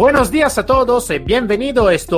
Buenos 0.00 0.30
días 0.30 0.56
a 0.56 0.64
todos 0.64 1.10
y 1.10 1.18
bienvenido 1.18 1.88
a 1.88 1.92
este 1.92 2.16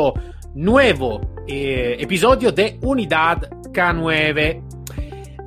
nuevo 0.54 1.20
eh, 1.48 1.96
episodio 1.98 2.52
de 2.52 2.78
Unidad 2.80 3.50
K9. 3.72 4.62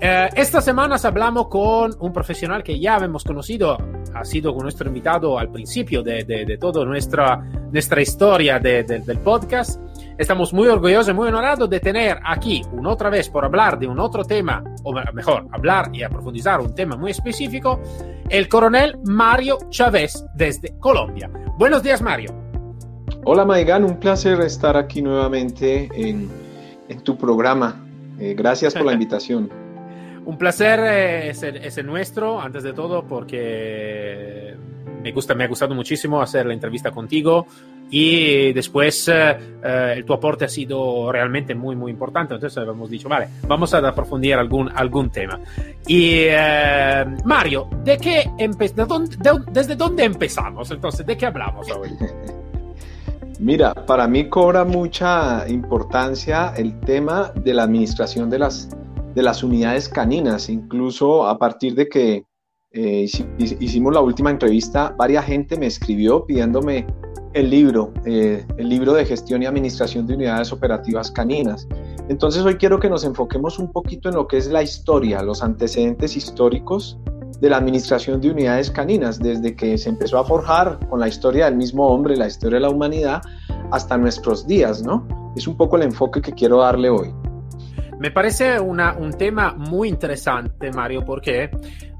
Eh, 0.01 0.29
esta 0.35 0.59
semana 0.59 0.97
hablamos 1.01 1.47
con 1.47 1.95
un 1.97 2.11
profesional 2.11 2.61
que 2.61 2.77
ya 2.77 2.97
hemos 2.97 3.23
conocido, 3.23 3.77
ha 4.13 4.25
sido 4.25 4.51
nuestro 4.51 4.89
invitado 4.89 5.39
al 5.39 5.49
principio 5.49 6.03
de, 6.03 6.25
de, 6.25 6.43
de 6.43 6.57
toda 6.57 6.83
nuestra, 6.83 7.37
nuestra 7.71 8.01
historia 8.01 8.59
de, 8.59 8.83
del 8.83 9.19
podcast. 9.19 9.79
Estamos 10.17 10.51
muy 10.51 10.67
orgullosos 10.67 11.11
y 11.11 11.13
muy 11.13 11.29
honorados 11.29 11.69
de 11.69 11.79
tener 11.79 12.19
aquí, 12.21 12.61
una 12.73 12.89
otra 12.89 13.09
vez, 13.09 13.29
por 13.29 13.45
hablar 13.45 13.79
de 13.79 13.87
un 13.87 13.97
otro 13.97 14.25
tema, 14.25 14.61
o 14.83 14.91
mejor, 15.13 15.47
hablar 15.53 15.89
y 15.93 16.05
profundizar 16.09 16.59
un 16.59 16.75
tema 16.75 16.97
muy 16.97 17.11
específico, 17.11 17.79
el 18.27 18.49
coronel 18.49 18.97
Mario 19.05 19.57
Chávez 19.69 20.25
desde 20.35 20.77
Colombia. 20.79 21.29
Buenos 21.57 21.83
días, 21.83 22.01
Mario. 22.01 22.31
Hola, 23.23 23.45
Maigan, 23.45 23.85
un 23.85 23.97
placer 23.97 24.41
estar 24.41 24.75
aquí 24.75 25.01
nuevamente 25.01 25.89
en, 25.95 26.29
en 26.89 26.99
tu 27.01 27.17
programa. 27.17 27.81
Eh, 28.19 28.33
gracias 28.37 28.73
por 28.73 28.85
la 28.85 28.91
invitación. 28.99 29.49
un 30.25 30.37
placer 30.37 30.81
eh, 30.81 31.29
es, 31.29 31.43
el, 31.43 31.55
es 31.57 31.77
el 31.77 31.85
nuestro, 31.85 32.41
antes 32.41 32.63
de 32.63 32.73
todo, 32.73 33.07
porque 33.07 34.57
me, 35.05 35.11
gusta, 35.11 35.35
me 35.35 35.43
ha 35.43 35.47
gustado 35.47 35.75
muchísimo 35.75 36.19
hacer 36.19 36.47
la 36.47 36.53
entrevista 36.53 36.89
contigo 36.89 37.45
y 37.91 38.51
después 38.53 39.07
eh, 39.07 39.37
eh, 39.63 40.03
tu 40.05 40.13
aporte 40.13 40.45
ha 40.45 40.47
sido 40.47 41.11
realmente 41.11 41.53
muy, 41.53 41.75
muy 41.75 41.91
importante. 41.91 42.33
Entonces 42.33 42.63
hemos 42.67 42.89
dicho, 42.89 43.07
vale, 43.07 43.27
vamos 43.47 43.71
a 43.75 43.87
aprofundir 43.87 44.33
algún, 44.33 44.67
algún 44.75 45.11
tema. 45.11 45.39
Y 45.85 46.23
eh, 46.23 47.05
Mario, 47.23 47.69
¿de 47.83 47.97
qué 47.99 48.31
de 48.35 48.85
dónde, 48.85 49.15
de, 49.17 49.31
¿desde 49.51 49.75
dónde 49.75 50.05
empezamos? 50.05 50.71
Entonces, 50.71 51.05
¿de 51.05 51.15
qué 51.15 51.27
hablamos 51.27 51.69
hoy? 51.69 51.91
Mira, 53.39 53.75
para 53.75 54.07
mí 54.07 54.27
cobra 54.27 54.65
mucha 54.65 55.47
importancia 55.47 56.53
el 56.57 56.79
tema 56.79 57.31
de 57.35 57.53
la 57.53 57.63
administración 57.63 58.27
de 58.31 58.39
las, 58.39 58.69
de 59.13 59.21
las 59.21 59.43
unidades 59.43 59.87
caninas, 59.87 60.49
incluso 60.49 61.27
a 61.27 61.37
partir 61.37 61.75
de 61.75 61.87
que 61.87 62.23
eh, 62.75 63.07
hicimos 63.37 63.93
la 63.93 64.01
última 64.01 64.29
entrevista, 64.29 64.93
varias 64.97 65.25
gente 65.25 65.57
me 65.57 65.65
escribió 65.65 66.25
pidiéndome 66.25 66.85
el 67.33 67.49
libro, 67.49 67.93
eh, 68.05 68.45
el 68.57 68.69
libro 68.69 68.93
de 68.93 69.05
gestión 69.05 69.41
y 69.43 69.45
administración 69.45 70.05
de 70.05 70.15
unidades 70.15 70.51
operativas 70.51 71.09
caninas. 71.09 71.67
Entonces 72.09 72.43
hoy 72.43 72.55
quiero 72.55 72.79
que 72.79 72.89
nos 72.89 73.03
enfoquemos 73.03 73.59
un 73.59 73.71
poquito 73.71 74.09
en 74.09 74.15
lo 74.15 74.27
que 74.27 74.37
es 74.37 74.47
la 74.47 74.61
historia, 74.61 75.21
los 75.23 75.41
antecedentes 75.41 76.15
históricos 76.17 76.99
de 77.39 77.49
la 77.49 77.57
administración 77.57 78.21
de 78.21 78.31
unidades 78.31 78.69
caninas, 78.71 79.19
desde 79.19 79.55
que 79.55 79.77
se 79.77 79.89
empezó 79.89 80.19
a 80.19 80.25
forjar 80.25 80.79
con 80.89 80.99
la 80.99 81.07
historia 81.07 81.45
del 81.45 81.55
mismo 81.55 81.87
hombre, 81.87 82.15
la 82.15 82.27
historia 82.27 82.57
de 82.57 82.61
la 82.61 82.69
humanidad, 82.69 83.21
hasta 83.71 83.97
nuestros 83.97 84.47
días, 84.47 84.83
¿no? 84.83 85.33
Es 85.35 85.47
un 85.47 85.57
poco 85.57 85.75
el 85.77 85.83
enfoque 85.83 86.21
que 86.21 86.31
quiero 86.31 86.59
darle 86.59 86.89
hoy. 86.89 87.13
Me 87.99 88.11
parece 88.11 88.59
una, 88.59 88.95
un 88.97 89.11
tema 89.11 89.53
muy 89.53 89.89
interesante, 89.89 90.71
Mario, 90.71 91.03
porque 91.05 91.49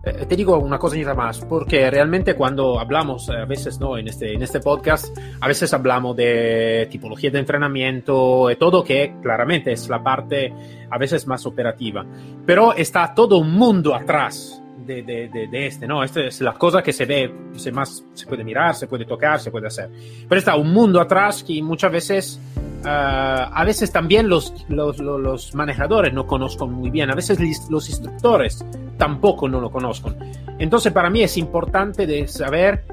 eh, 0.05 0.25
te 0.27 0.35
digo 0.35 0.57
una 0.59 0.77
cosita 0.77 1.13
más, 1.13 1.39
porque 1.39 1.89
realmente 1.89 2.35
cuando 2.35 2.79
hablamos, 2.79 3.27
eh, 3.29 3.37
a 3.37 3.45
veces 3.45 3.79
no, 3.79 3.97
en 3.97 4.07
este, 4.07 4.33
en 4.33 4.43
este 4.43 4.59
podcast, 4.59 5.17
a 5.41 5.47
veces 5.47 5.73
hablamos 5.73 6.15
de 6.15 6.87
tipología 6.91 7.31
de 7.31 7.39
entrenamiento 7.39 8.49
y 8.51 8.55
todo 8.55 8.83
que 8.83 9.15
claramente 9.21 9.71
es 9.71 9.89
la 9.89 10.03
parte 10.03 10.53
a 10.89 10.97
veces 10.97 11.25
más 11.25 11.45
operativa, 11.45 12.05
pero 12.45 12.73
está 12.73 13.13
todo 13.15 13.37
un 13.37 13.51
mundo 13.53 13.95
atrás 13.95 14.61
de, 14.85 15.49
este, 15.67 15.87
¿no? 15.87 16.03
Esta 16.03 16.21
es 16.21 16.41
la 16.41 16.53
cosa 16.53 16.81
que 16.81 16.93
se 16.93 17.05
ve, 17.05 17.33
se, 17.55 17.71
más, 17.71 18.05
se 18.13 18.25
puede 18.25 18.43
mirar, 18.43 18.75
se 18.75 18.87
puede 18.87 19.05
tocar, 19.05 19.39
se 19.39 19.51
puede 19.51 19.67
hacer. 19.67 19.89
Pero 20.27 20.39
está 20.39 20.55
un 20.55 20.71
mundo 20.71 21.01
atrás 21.01 21.43
que 21.43 21.61
muchas 21.61 21.91
veces, 21.91 22.39
uh, 22.83 22.87
a 22.87 23.63
veces 23.65 23.91
también 23.91 24.29
los, 24.29 24.65
los, 24.69 24.99
los, 24.99 25.55
manejadores 25.55 26.13
no 26.13 26.25
conozcan 26.25 26.71
muy 26.71 26.89
bien, 26.89 27.09
a 27.11 27.15
veces 27.15 27.39
los 27.69 27.89
instructores 27.89 28.63
tampoco 28.97 29.49
no 29.49 29.59
lo 29.59 29.71
conozcan. 29.71 30.15
Entonces, 30.59 30.93
para 30.93 31.09
mí 31.09 31.23
es 31.23 31.37
importante 31.37 32.05
de 32.05 32.27
saber 32.27 32.85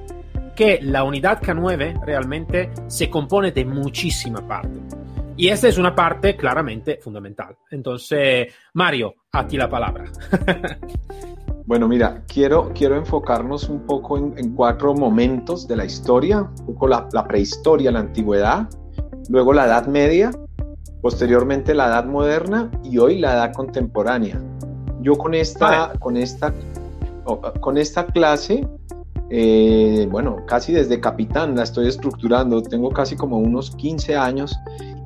que 0.56 0.80
la 0.82 1.04
unidad 1.04 1.40
K9 1.40 2.04
realmente 2.04 2.70
se 2.86 3.08
compone 3.08 3.52
de 3.52 3.64
muchísima 3.64 4.46
parte. 4.46 4.80
Y 5.36 5.48
esta 5.48 5.68
es 5.68 5.78
una 5.78 5.94
parte 5.94 6.36
claramente 6.36 6.98
fundamental. 7.02 7.56
Entonces, 7.70 8.52
Mario, 8.74 9.14
a 9.32 9.46
ti 9.46 9.56
la 9.56 9.68
palabra. 9.68 10.04
Bueno, 11.64 11.86
mira, 11.86 12.24
quiero, 12.26 12.72
quiero 12.74 12.96
enfocarnos 12.96 13.68
un 13.68 13.86
poco 13.86 14.18
en, 14.18 14.34
en, 14.36 14.54
cuatro 14.54 14.94
momentos 14.94 15.68
de 15.68 15.76
la 15.76 15.84
historia, 15.84 16.40
un 16.40 16.66
poco 16.66 16.88
la, 16.88 17.08
la, 17.12 17.24
prehistoria, 17.26 17.92
la 17.92 18.00
antigüedad, 18.00 18.68
luego 19.28 19.52
la 19.52 19.66
Edad 19.66 19.86
Media, 19.86 20.32
posteriormente 21.00 21.72
la 21.74 21.86
Edad 21.86 22.06
Moderna 22.06 22.70
y 22.82 22.98
hoy 22.98 23.18
la 23.18 23.34
Edad 23.34 23.52
Contemporánea. 23.52 24.40
Yo 25.02 25.16
con 25.16 25.34
esta, 25.34 25.86
vale. 25.86 25.98
con 26.00 26.16
esta, 26.16 26.52
con 27.60 27.78
esta 27.78 28.06
clase, 28.06 28.66
eh, 29.30 30.08
bueno, 30.10 30.44
casi 30.46 30.72
desde 30.72 30.98
capitán 30.98 31.54
la 31.54 31.62
estoy 31.62 31.86
estructurando, 31.86 32.60
tengo 32.62 32.90
casi 32.90 33.14
como 33.14 33.38
unos 33.38 33.70
15 33.76 34.16
años 34.16 34.58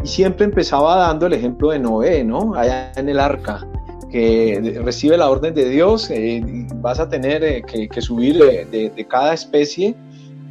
y 0.02 0.06
siempre 0.06 0.46
empezaba 0.46 0.96
dando 0.96 1.26
el 1.26 1.34
ejemplo 1.34 1.70
de 1.70 1.80
Noé, 1.80 2.24
¿no? 2.24 2.54
Allá 2.54 2.92
en 2.96 3.10
el 3.10 3.20
arca 3.20 3.66
que 4.10 4.80
recibe 4.84 5.16
la 5.16 5.28
orden 5.28 5.54
de 5.54 5.68
Dios, 5.68 6.10
eh, 6.10 6.42
vas 6.76 7.00
a 7.00 7.08
tener 7.08 7.42
eh, 7.42 7.62
que, 7.62 8.00
subir 8.00 8.38
de, 8.38 8.90
de, 8.94 9.06
cada 9.06 9.34
especie 9.34 9.94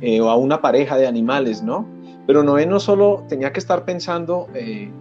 eh, 0.02 0.20
o 0.22 0.30
a 0.30 0.36
una 0.36 0.62
pareja 0.62 0.98
de 0.98 1.08
animales, 1.08 1.64
¿no? 1.64 1.86
Pero 2.28 2.44
Noé 2.44 2.66
no 2.66 2.80
solo 2.80 3.24
tenía 3.30 3.54
que 3.54 3.60
estar 3.60 3.86
pensando 3.86 4.48
en, 4.54 4.92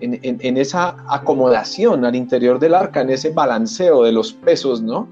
en, 0.00 0.38
en, 0.40 0.56
esa 0.58 0.96
acomodación 1.08 2.04
al 2.04 2.14
interior 2.14 2.58
del 2.58 2.74
arca, 2.74 3.00
en 3.00 3.10
ese 3.10 3.30
balanceo 3.30 4.04
de 4.04 4.12
los 4.12 4.32
pesos, 4.32 4.82
¿no? 4.82 5.08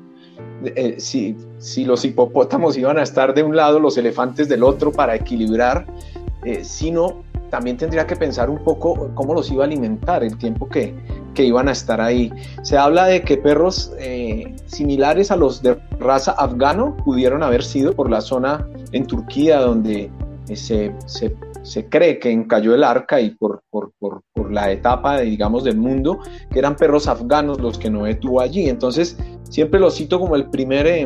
si, 0.98 1.34
si, 1.58 1.84
los 1.84 2.04
hipopótamos 2.04 2.76
iban 2.76 2.98
a 2.98 3.02
estar 3.02 3.34
de 3.34 3.42
un 3.42 3.56
lado, 3.56 3.80
los 3.80 3.96
elefantes 3.96 4.48
del 4.48 4.62
otro 4.62 4.92
para 4.92 5.16
equilibrar, 5.16 5.86
sino 6.62 7.24
también 7.52 7.76
tendría 7.76 8.06
que 8.06 8.16
pensar 8.16 8.48
un 8.48 8.64
poco 8.64 9.10
cómo 9.14 9.34
los 9.34 9.50
iba 9.50 9.62
a 9.62 9.66
alimentar 9.66 10.24
el 10.24 10.38
tiempo 10.38 10.70
que, 10.70 10.94
que 11.34 11.44
iban 11.44 11.68
a 11.68 11.72
estar 11.72 12.00
ahí. 12.00 12.32
Se 12.62 12.78
habla 12.78 13.04
de 13.04 13.20
que 13.20 13.36
perros 13.36 13.92
eh, 13.98 14.56
similares 14.64 15.30
a 15.30 15.36
los 15.36 15.60
de 15.62 15.78
raza 16.00 16.32
afgano 16.32 16.96
pudieron 17.04 17.42
haber 17.42 17.62
sido 17.62 17.92
por 17.92 18.08
la 18.08 18.22
zona 18.22 18.66
en 18.92 19.06
Turquía 19.06 19.60
donde 19.60 20.10
eh, 20.48 20.56
se, 20.56 20.94
se, 21.04 21.36
se, 21.60 21.90
cree 21.90 22.18
que 22.18 22.30
encalló 22.30 22.74
el 22.74 22.82
arca 22.82 23.20
y 23.20 23.32
por, 23.32 23.60
por, 23.68 23.92
por, 23.98 24.22
por 24.32 24.50
la 24.50 24.72
etapa, 24.72 25.20
digamos, 25.20 25.62
del 25.62 25.76
mundo, 25.76 26.20
que 26.50 26.58
eran 26.58 26.74
perros 26.74 27.06
afganos 27.06 27.60
los 27.60 27.76
que 27.78 27.90
Noé 27.90 28.14
tuvo 28.14 28.40
allí. 28.40 28.70
Entonces, 28.70 29.18
siempre 29.50 29.78
lo 29.78 29.90
cito 29.90 30.18
como 30.18 30.36
el 30.36 30.48
primer 30.48 30.86
eh, 30.86 31.04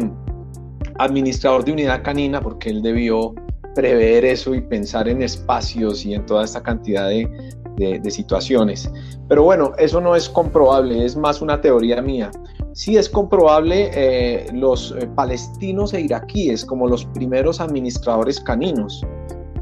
administrador 0.96 1.64
de 1.64 1.72
unidad 1.72 2.04
canina 2.04 2.40
porque 2.40 2.70
él 2.70 2.82
debió 2.82 3.34
prever 3.76 4.24
eso 4.24 4.54
y 4.54 4.62
pensar 4.62 5.06
en 5.06 5.22
espacios 5.22 6.06
y 6.06 6.14
en 6.14 6.24
toda 6.24 6.44
esta 6.44 6.62
cantidad 6.62 7.08
de, 7.08 7.28
de, 7.76 8.10
situaciones. 8.10 8.90
Pero 9.28 9.42
bueno, 9.42 9.72
eso 9.78 10.00
no 10.00 10.16
es 10.16 10.30
comprobable, 10.30 11.04
es 11.04 11.14
más 11.14 11.42
una 11.42 11.60
teoría 11.60 12.00
mía. 12.00 12.30
Sí 12.72 12.96
es 12.96 13.08
comprobable 13.08 13.90
eh, 13.92 14.46
los 14.54 14.92
eh, 14.98 15.06
palestinos 15.14 15.92
e 15.92 16.00
iraquíes 16.00 16.64
como 16.64 16.88
los 16.88 17.04
primeros 17.04 17.60
administradores 17.60 18.40
caninos. 18.40 19.04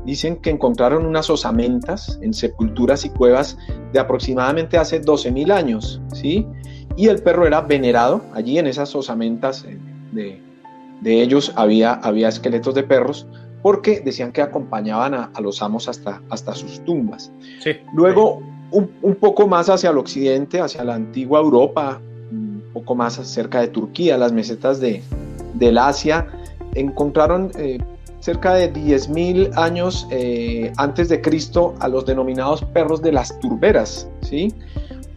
Dicen 0.04 0.36
que 0.36 0.50
encontraron 0.50 1.06
unas 1.06 1.28
osamentas 1.28 2.18
en 2.22 2.34
sepulturas 2.34 3.04
y 3.04 3.10
cuevas 3.10 3.58
de 3.92 3.98
aproximadamente 3.98 4.78
hace 4.78 5.02
12.000 5.02 5.50
años, 5.50 6.00
¿sí? 6.12 6.46
Y 6.96 7.08
el 7.08 7.20
perro 7.20 7.46
era 7.46 7.62
venerado, 7.62 8.22
allí 8.32 8.58
en 8.58 8.68
esas 8.68 8.94
osamentas 8.94 9.64
eh, 9.64 9.76
de, 10.12 10.40
de 11.00 11.22
ellos 11.22 11.52
había, 11.56 11.94
había 11.94 12.28
esqueletos 12.28 12.74
de 12.74 12.84
perros, 12.84 13.26
porque 13.64 14.02
decían 14.04 14.30
que 14.30 14.42
acompañaban 14.42 15.14
a, 15.14 15.30
a 15.32 15.40
los 15.40 15.62
amos 15.62 15.88
hasta, 15.88 16.20
hasta 16.28 16.54
sus 16.54 16.84
tumbas. 16.84 17.32
Sí, 17.60 17.70
Luego, 17.94 18.40
sí. 18.40 18.76
Un, 18.76 18.90
un, 19.00 19.14
poco 19.14 19.48
más 19.48 19.70
hacia 19.70 19.88
el 19.88 19.96
occidente, 19.96 20.60
hacia 20.60 20.84
la 20.84 20.96
antigua 20.96 21.40
Europa, 21.40 21.98
un 22.30 22.62
poco 22.74 22.94
más 22.94 23.14
cerca 23.14 23.62
de 23.62 23.68
Turquía, 23.68 24.18
las 24.18 24.32
mesetas 24.32 24.80
de, 24.80 25.02
del 25.54 25.78
Asia, 25.78 26.26
encontraron 26.74 27.52
eh, 27.56 27.78
cerca 28.20 28.52
de 28.52 28.70
10.000 28.70 29.56
años 29.56 30.06
eh, 30.10 30.70
antes 30.76 31.08
de 31.08 31.22
Cristo 31.22 31.74
a 31.80 31.88
los 31.88 32.04
denominados 32.04 32.62
perros 32.66 33.00
de 33.00 33.12
las 33.12 33.40
turberas, 33.40 34.06
¿sí? 34.20 34.52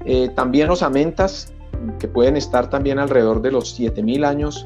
Eh, 0.06 0.30
también 0.36 0.70
los 0.70 0.84
amentas, 0.84 1.52
que 2.00 2.08
pueden 2.08 2.38
estar 2.38 2.70
también 2.70 2.98
alrededor 2.98 3.42
de 3.42 3.52
los 3.52 3.78
7.000 3.78 4.26
años 4.26 4.66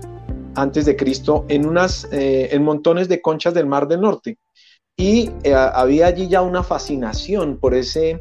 antes 0.56 0.86
de 0.86 0.96
Cristo, 0.96 1.46
en, 1.48 1.66
unas, 1.66 2.08
eh, 2.12 2.50
en 2.52 2.64
montones 2.64 3.08
de 3.10 3.22
conchas 3.22 3.54
del 3.54 3.66
Mar 3.66 3.88
del 3.88 4.02
Norte. 4.02 4.38
Y 4.98 5.32
había 5.54 6.08
allí 6.08 6.28
ya 6.28 6.42
una 6.42 6.64
fascinación 6.64 7.58
por 7.58 7.74
ese, 7.74 8.20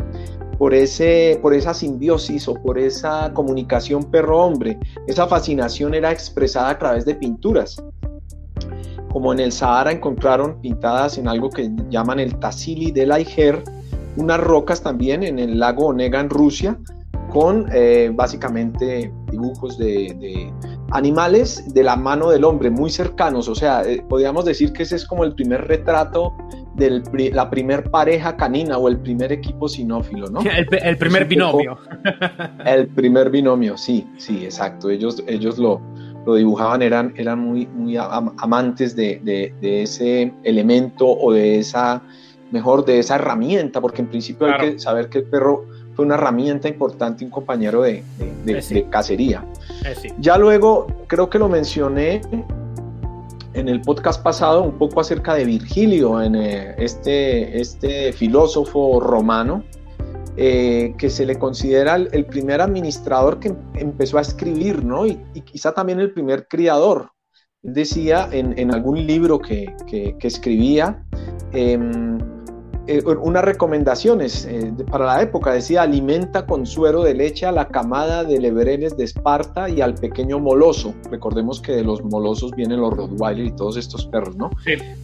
por, 0.56 0.72
ese, 0.72 1.38
por 1.42 1.52
esa 1.52 1.74
simbiosis 1.74 2.48
o 2.48 2.54
por 2.54 2.78
esa 2.78 3.32
comunicación 3.34 4.04
perro-hombre. 4.10 4.78
Esa 5.06 5.26
fascinación 5.26 5.94
era 5.94 6.10
expresada 6.10 6.70
a 6.70 6.78
través 6.78 7.04
de 7.04 7.16
pinturas 7.16 7.82
como 9.12 9.32
en 9.32 9.40
el 9.40 9.52
Sahara 9.52 9.92
encontraron 9.92 10.60
pintadas 10.60 11.18
en 11.18 11.28
algo 11.28 11.50
que 11.50 11.70
llaman 11.88 12.20
el 12.20 12.38
Tassili 12.38 12.92
del 12.92 13.12
Aiger, 13.12 13.62
unas 14.16 14.40
rocas 14.40 14.82
también 14.82 15.22
en 15.22 15.38
el 15.38 15.58
lago 15.58 15.86
Onega 15.86 16.20
en 16.20 16.30
Rusia, 16.30 16.78
con 17.30 17.66
eh, 17.72 18.10
básicamente 18.14 19.12
dibujos 19.30 19.78
de, 19.78 20.52
animales 20.90 21.72
de 21.72 21.82
la 21.82 21.96
mano 21.96 22.30
del 22.30 22.44
hombre, 22.44 22.70
muy 22.70 22.90
cercanos. 22.90 23.48
O 23.48 23.54
sea, 23.54 23.82
eh, 23.82 24.04
podríamos 24.08 24.44
decir 24.44 24.72
que 24.72 24.82
ese 24.82 24.96
es 24.96 25.06
como 25.06 25.24
el 25.24 25.34
primer 25.34 25.66
retrato 25.66 26.34
de 26.76 27.30
la 27.32 27.50
primer 27.50 27.90
pareja 27.90 28.36
canina 28.36 28.78
o 28.78 28.88
el 28.88 28.98
primer 28.98 29.32
equipo 29.32 29.68
sinófilo, 29.68 30.28
¿no? 30.28 30.40
El, 30.82 30.96
primer 30.96 31.26
binomio. 31.26 31.78
el 32.64 32.88
primer 32.88 33.30
binomio, 33.30 33.76
sí, 33.76 34.06
sí, 34.16 34.44
exacto. 34.44 34.88
Ellos, 34.88 35.22
ellos 35.26 35.58
lo, 35.58 35.80
lo 36.26 36.34
dibujaban 36.34 36.82
eran, 36.82 37.12
eran 37.16 37.38
muy, 37.38 37.66
muy 37.66 37.96
amantes 37.96 38.94
de, 38.96 39.54
ese 39.60 40.32
elemento 40.44 41.06
o 41.06 41.32
de 41.32 41.58
esa, 41.58 42.02
mejor, 42.50 42.84
de 42.84 42.98
esa 42.98 43.16
herramienta, 43.16 43.80
porque 43.80 44.02
en 44.02 44.08
principio 44.08 44.46
hay 44.46 44.72
que 44.72 44.78
saber 44.78 45.08
que 45.08 45.18
el 45.18 45.24
perro 45.24 45.66
fue 45.94 46.04
una 46.04 46.14
herramienta 46.14 46.68
importante, 46.68 47.24
un 47.24 47.30
compañero 47.30 47.82
de, 47.82 48.02
eh, 48.46 48.86
cacería. 48.90 49.44
Eh, 49.84 50.12
ya 50.18 50.38
luego, 50.38 50.86
creo 51.06 51.28
que 51.28 51.38
lo 51.38 51.48
mencioné 51.48 52.20
en 53.52 53.68
el 53.68 53.80
podcast 53.80 54.22
pasado 54.22 54.62
un 54.62 54.78
poco 54.78 55.00
acerca 55.00 55.34
de 55.34 55.44
Virgilio, 55.44 56.22
en 56.22 56.34
eh, 56.34 56.74
este, 56.78 57.60
este 57.60 58.12
filósofo 58.12 59.00
romano, 59.00 59.64
eh, 60.36 60.94
que 60.96 61.10
se 61.10 61.26
le 61.26 61.38
considera 61.38 61.96
el, 61.96 62.24
primer 62.26 62.60
administrador 62.60 63.40
que 63.40 63.52
empezó 63.74 64.18
a 64.18 64.20
escribir, 64.20 64.84
¿no? 64.84 65.06
Y, 65.06 65.18
quizá 65.44 65.72
también 65.72 66.00
el 66.00 66.12
primer 66.12 66.46
criador. 66.46 67.10
Decía 67.62 68.28
en, 68.32 68.72
algún 68.72 69.06
libro 69.06 69.38
que, 69.38 69.74
escribía 70.22 71.04
em, 71.52 72.18
eh, 72.90 73.04
unas 73.22 73.44
recomendaciones 73.44 74.44
eh, 74.46 74.72
para 74.90 75.06
la 75.06 75.22
época. 75.22 75.52
Decía, 75.52 75.82
alimenta 75.82 76.44
con 76.44 76.66
suero 76.66 77.04
de 77.04 77.14
leche 77.14 77.46
a 77.46 77.52
la 77.52 77.68
camada 77.68 78.24
de 78.24 78.40
leverenes 78.40 78.96
de 78.96 79.04
Esparta 79.04 79.68
y 79.68 79.80
al 79.80 79.94
pequeño 79.94 80.40
moloso. 80.40 80.92
Recordemos 81.08 81.60
que 81.60 81.72
de 81.72 81.84
los 81.84 82.02
molosos 82.02 82.50
vienen 82.52 82.80
los 82.80 82.96
Rottweiler 82.96 83.46
y 83.46 83.52
todos 83.52 83.76
estos 83.76 84.06
perros, 84.06 84.34
¿no? 84.36 84.50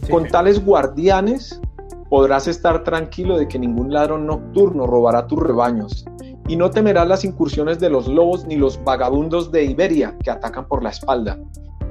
con 0.09 0.27
tales 0.27 0.63
guardianes 0.63 1.61
podrás 2.09 2.47
estar 2.47 2.83
tranquilo 2.83 3.37
de 3.37 3.47
que 3.47 3.57
ningún 3.57 3.93
ladrón 3.93 4.27
nocturno 4.27 4.85
robará 4.85 5.27
tus 5.27 5.39
rebaños, 5.39 6.05
y 6.47 6.55
no 6.55 6.69
temerás 6.69 7.07
las 7.07 7.25
incursiones 7.25 7.79
de 7.79 7.89
los 7.89 8.07
lobos 8.07 8.45
ni 8.45 8.55
los 8.55 8.83
vagabundos 8.83 9.51
de 9.51 9.65
Iberia 9.65 10.15
que 10.23 10.31
atacan 10.31 10.67
por 10.67 10.83
la 10.83 10.89
espalda. 10.89 11.37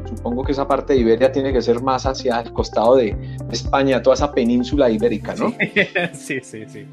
Supongo 0.07 0.45
que 0.45 0.53
esa 0.53 0.67
parte 0.67 0.93
de 0.93 1.01
Iberia 1.01 1.33
tiene 1.33 1.53
que 1.53 1.61
ser 1.61 1.83
más 1.83 2.07
hacia 2.07 2.41
el 2.41 2.53
costado 2.53 2.97
de 2.97 3.17
España, 3.51 4.03
toda 4.03 4.15
esa 4.15 4.33
península 4.33 4.91
ibérica, 4.91 5.35
¿no? 5.35 5.53
Sí, 6.13 6.41
sí, 6.43 6.65
sí. 6.67 6.87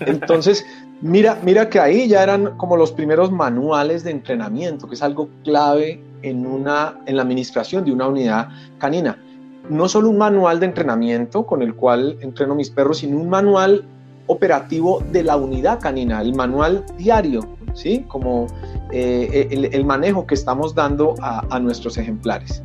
Entonces, 0.00 0.66
mira, 1.00 1.38
mira 1.42 1.68
que 1.68 1.80
ahí 1.80 2.08
ya 2.08 2.22
eran 2.22 2.56
como 2.56 2.76
los 2.76 2.92
primeros 2.92 3.30
manuales 3.30 4.04
de 4.04 4.10
entrenamiento, 4.10 4.88
que 4.88 4.94
es 4.94 5.02
algo 5.02 5.28
clave 5.44 6.00
en, 6.22 6.46
una, 6.46 6.98
en 7.06 7.16
la 7.16 7.22
administración 7.22 7.84
de 7.84 7.92
una 7.92 8.08
unidad 8.08 8.48
canina 8.78 9.18
no 9.68 9.88
solo 9.88 10.10
un 10.10 10.18
manual 10.18 10.60
de 10.60 10.66
entrenamiento 10.66 11.44
con 11.44 11.62
el 11.62 11.74
cual 11.74 12.18
entreno 12.20 12.54
mis 12.54 12.70
perros, 12.70 12.98
sino 12.98 13.18
un 13.18 13.28
manual 13.28 13.84
operativo 14.26 15.02
de 15.12 15.22
la 15.22 15.36
unidad 15.36 15.80
canina, 15.80 16.20
el 16.20 16.34
manual 16.34 16.84
diario, 16.96 17.40
¿sí? 17.76 18.04
Como 18.08 18.46
eh, 18.92 19.48
el, 19.72 19.84
manejo 19.84 20.26
que 20.26 20.34
estamos 20.34 20.74
dando 20.74 21.14
a, 21.20 21.58
nuestros 21.60 21.98
ejemplares. 21.98 22.62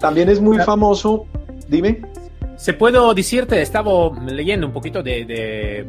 También 0.00 0.28
es 0.28 0.40
muy 0.40 0.58
famoso, 0.58 1.26
dime. 1.68 2.00
Se 2.56 2.72
puedo 2.72 3.12
decirte, 3.12 3.60
estaba 3.60 4.10
leyendo 4.24 4.66
un 4.66 4.72
poquito 4.72 5.02
de, 5.02 5.86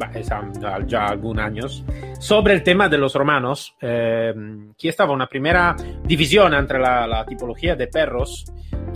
ya 0.85 1.05
algunos 1.05 1.45
años 1.45 1.85
sobre 2.19 2.55
el 2.55 2.63
tema 2.63 2.89
de 2.89 2.97
los 2.97 3.13
romanos, 3.13 3.73
eh, 3.79 4.33
que 4.77 4.89
estaba 4.89 5.13
una 5.13 5.27
primera 5.27 5.75
división 6.03 6.53
entre 6.53 6.79
la, 6.79 7.07
la 7.07 7.25
tipología 7.25 7.77
de 7.77 7.87
perros 7.87 8.45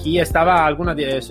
aquí 0.02 0.20
estaba 0.20 0.66
alguna 0.66 0.96
de 0.96 1.22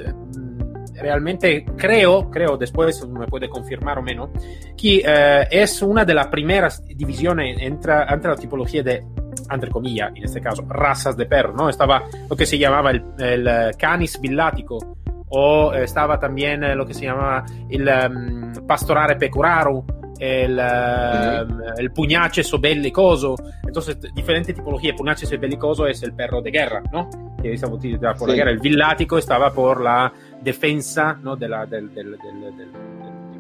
realmente 1.00 1.64
creo, 1.76 2.31
creo 2.31 2.56
después 2.56 3.06
me 3.08 3.26
puede 3.26 3.49
confirmar 3.49 3.99
o 3.99 4.02
menos, 4.02 4.31
que 4.76 5.02
eh, 5.05 5.49
es 5.50 5.82
una 5.82 6.05
de 6.05 6.14
las 6.14 6.29
primeras 6.29 6.85
divisiones 6.85 7.56
entre, 7.61 7.94
entre 8.08 8.31
la 8.31 8.37
tipología 8.37 8.82
de, 8.82 9.05
entre 9.50 9.70
comillas, 9.70 10.12
en 10.14 10.25
este 10.25 10.41
caso, 10.41 10.64
razas 10.69 11.17
de 11.17 11.26
perro, 11.26 11.52
¿no? 11.55 11.69
Estaba 11.69 12.02
lo 12.29 12.37
que 12.37 12.47
se 12.47 12.58
llamaba 12.58 12.91
el, 12.91 13.02
el 13.19 13.76
canis 13.76 14.20
villático 14.20 14.97
o 15.31 15.73
estaba 15.73 16.19
también 16.19 16.76
lo 16.76 16.85
que 16.85 16.94
se 16.94 17.05
llamaba 17.05 17.44
el 17.69 17.88
um, 17.88 18.67
pastorare 18.67 19.17
pecoraro, 19.17 19.85
el, 20.19 20.58
uh, 20.58 21.79
el 21.79 21.93
puñacheso 21.93 22.58
bellicoso. 22.58 23.37
Entonces, 23.67 23.96
diferentes 24.14 24.55
tipologías. 24.55 24.96
Puñacheso 24.96 25.38
bellicoso 25.38 25.87
es 25.87 26.03
el 26.03 26.12
perro 26.12 26.43
de 26.43 26.50
guerra, 26.50 26.82
¿no? 26.93 27.08
Que 27.41 27.55
estaba 27.55 28.14
por 28.14 28.29
la 28.29 28.35
guerra. 28.35 28.50
El 28.50 28.58
villático 28.58 29.19
estaba 29.19 29.50
por 29.53 29.81
la 29.81 30.12
defensa 30.42 31.19
¿no? 31.22 31.37
de 31.37 31.48
la, 31.48 31.66
del, 31.66 31.92
del, 31.94 32.16
del, 32.19 32.56
del 32.56 32.69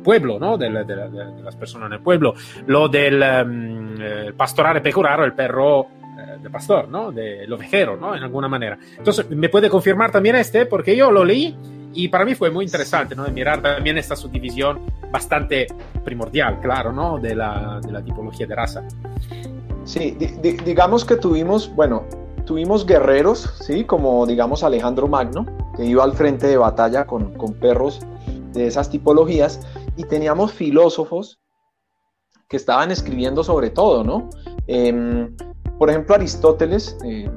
pueblo, 0.02 0.38
¿no? 0.38 0.56
De, 0.56 0.70
de, 0.70 1.42
las 1.42 1.56
personas 1.56 1.88
en 1.88 1.94
el 1.94 2.00
pueblo. 2.00 2.34
Lo 2.66 2.88
del 2.88 3.22
um, 3.22 4.34
pastorare 4.36 4.80
pecoraro, 4.80 5.24
el 5.24 5.34
perro 5.34 5.82
eh, 5.82 6.38
de 6.42 6.50
pastor, 6.50 6.88
¿no? 6.88 7.12
De 7.12 7.46
ovejero, 7.52 7.96
¿no? 7.96 8.14
En 8.14 8.22
alguna 8.22 8.48
manera. 8.48 8.78
Entonces, 8.96 9.28
¿me 9.30 9.48
puede 9.48 9.68
confirmar 9.68 10.10
también 10.10 10.36
este? 10.36 10.66
Porque 10.66 10.96
yo 10.96 11.10
lo 11.10 11.24
leí 11.24 11.56
y 11.92 12.08
para 12.08 12.24
mí 12.24 12.34
fue 12.34 12.50
muy 12.50 12.64
interesante, 12.64 13.14
¿no? 13.14 13.26
Mirar 13.28 13.60
también 13.60 13.98
esta 13.98 14.16
subdivisión 14.16 14.80
bastante 15.10 15.66
primordial, 16.04 16.60
claro, 16.60 16.92
¿no? 16.92 17.18
De 17.18 17.34
la, 17.34 17.80
la 17.90 18.02
tipología 18.02 18.46
de 18.46 18.54
raza. 18.54 18.84
Sí, 19.84 20.16
digamos 20.64 21.04
que 21.04 21.16
tuvimos, 21.16 21.74
bueno, 21.74 22.04
tuvimos 22.44 22.86
guerreros, 22.86 23.54
¿sí? 23.60 23.84
Como 23.84 24.24
digamos 24.26 24.62
Alejandro 24.62 25.08
Magno, 25.08 25.46
que 25.80 25.86
iba 25.86 26.04
al 26.04 26.12
frente 26.12 26.46
de 26.46 26.58
batalla 26.58 27.06
con, 27.06 27.32
con 27.38 27.54
perros 27.54 28.00
de 28.52 28.66
esas 28.66 28.90
tipologías, 28.90 29.60
y 29.96 30.04
teníamos 30.04 30.52
filósofos 30.52 31.40
que 32.48 32.58
estaban 32.58 32.90
escribiendo 32.90 33.42
sobre 33.42 33.70
todo, 33.70 34.04
¿no? 34.04 34.28
Em, 34.66 35.34
por 35.78 35.88
ejemplo, 35.88 36.14
Aristóteles, 36.14 36.98
eh, 37.02 37.30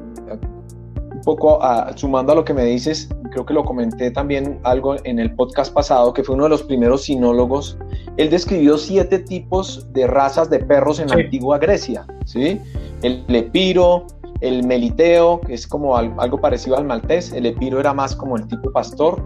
un 1.14 1.22
poco 1.22 1.62
sumando 1.96 2.34
a 2.34 2.36
lo 2.36 2.44
que 2.44 2.54
me 2.54 2.66
dices, 2.66 3.08
creo 3.32 3.46
que 3.46 3.54
lo 3.54 3.64
comenté 3.64 4.12
también 4.12 4.60
algo 4.64 4.98
en 5.06 5.20
el 5.20 5.34
podcast 5.36 5.74
pasado, 5.74 6.12
que 6.12 6.22
fue 6.22 6.36
uno 6.36 6.44
de 6.44 6.50
los 6.50 6.64
primeros 6.64 7.04
sinólogos. 7.04 7.78
Él 8.18 8.30
describió 8.30 8.78
siete 8.78 9.20
tipos 9.20 9.88
de 9.94 10.06
razas 10.06 10.50
de 10.50 10.60
perros 10.60 11.00
en 11.00 11.08
la 11.08 11.16
antigua 11.16 11.60
Grecia, 11.60 12.06
¿sí? 12.26 12.60
El 13.04 13.24
lepiro, 13.28 14.06
el 14.44 14.64
meliteo, 14.66 15.40
que 15.40 15.54
es 15.54 15.66
como 15.66 15.96
algo 15.96 16.42
parecido 16.42 16.78
al 16.78 16.84
maltés, 16.84 17.32
el 17.32 17.46
epiro 17.46 17.80
era 17.80 17.94
más 17.94 18.14
como 18.14 18.36
el 18.36 18.46
tipo 18.46 18.72
pastor, 18.72 19.24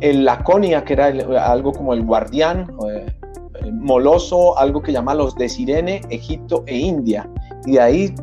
el 0.00 0.24
laconia, 0.24 0.84
que 0.84 0.94
era 0.94 1.06
algo 1.46 1.72
como 1.72 1.94
el 1.94 2.02
guardián, 2.02 2.66
eh, 2.90 3.06
el 3.60 3.72
moloso, 3.72 4.58
algo 4.58 4.82
que 4.82 4.90
llama 4.92 5.14
los 5.14 5.36
de 5.36 5.48
Sirene, 5.48 6.00
Egipto 6.10 6.64
e 6.66 6.76
India. 6.76 7.30
Y 7.66 7.72
de 7.72 7.80
ahí 7.80 8.14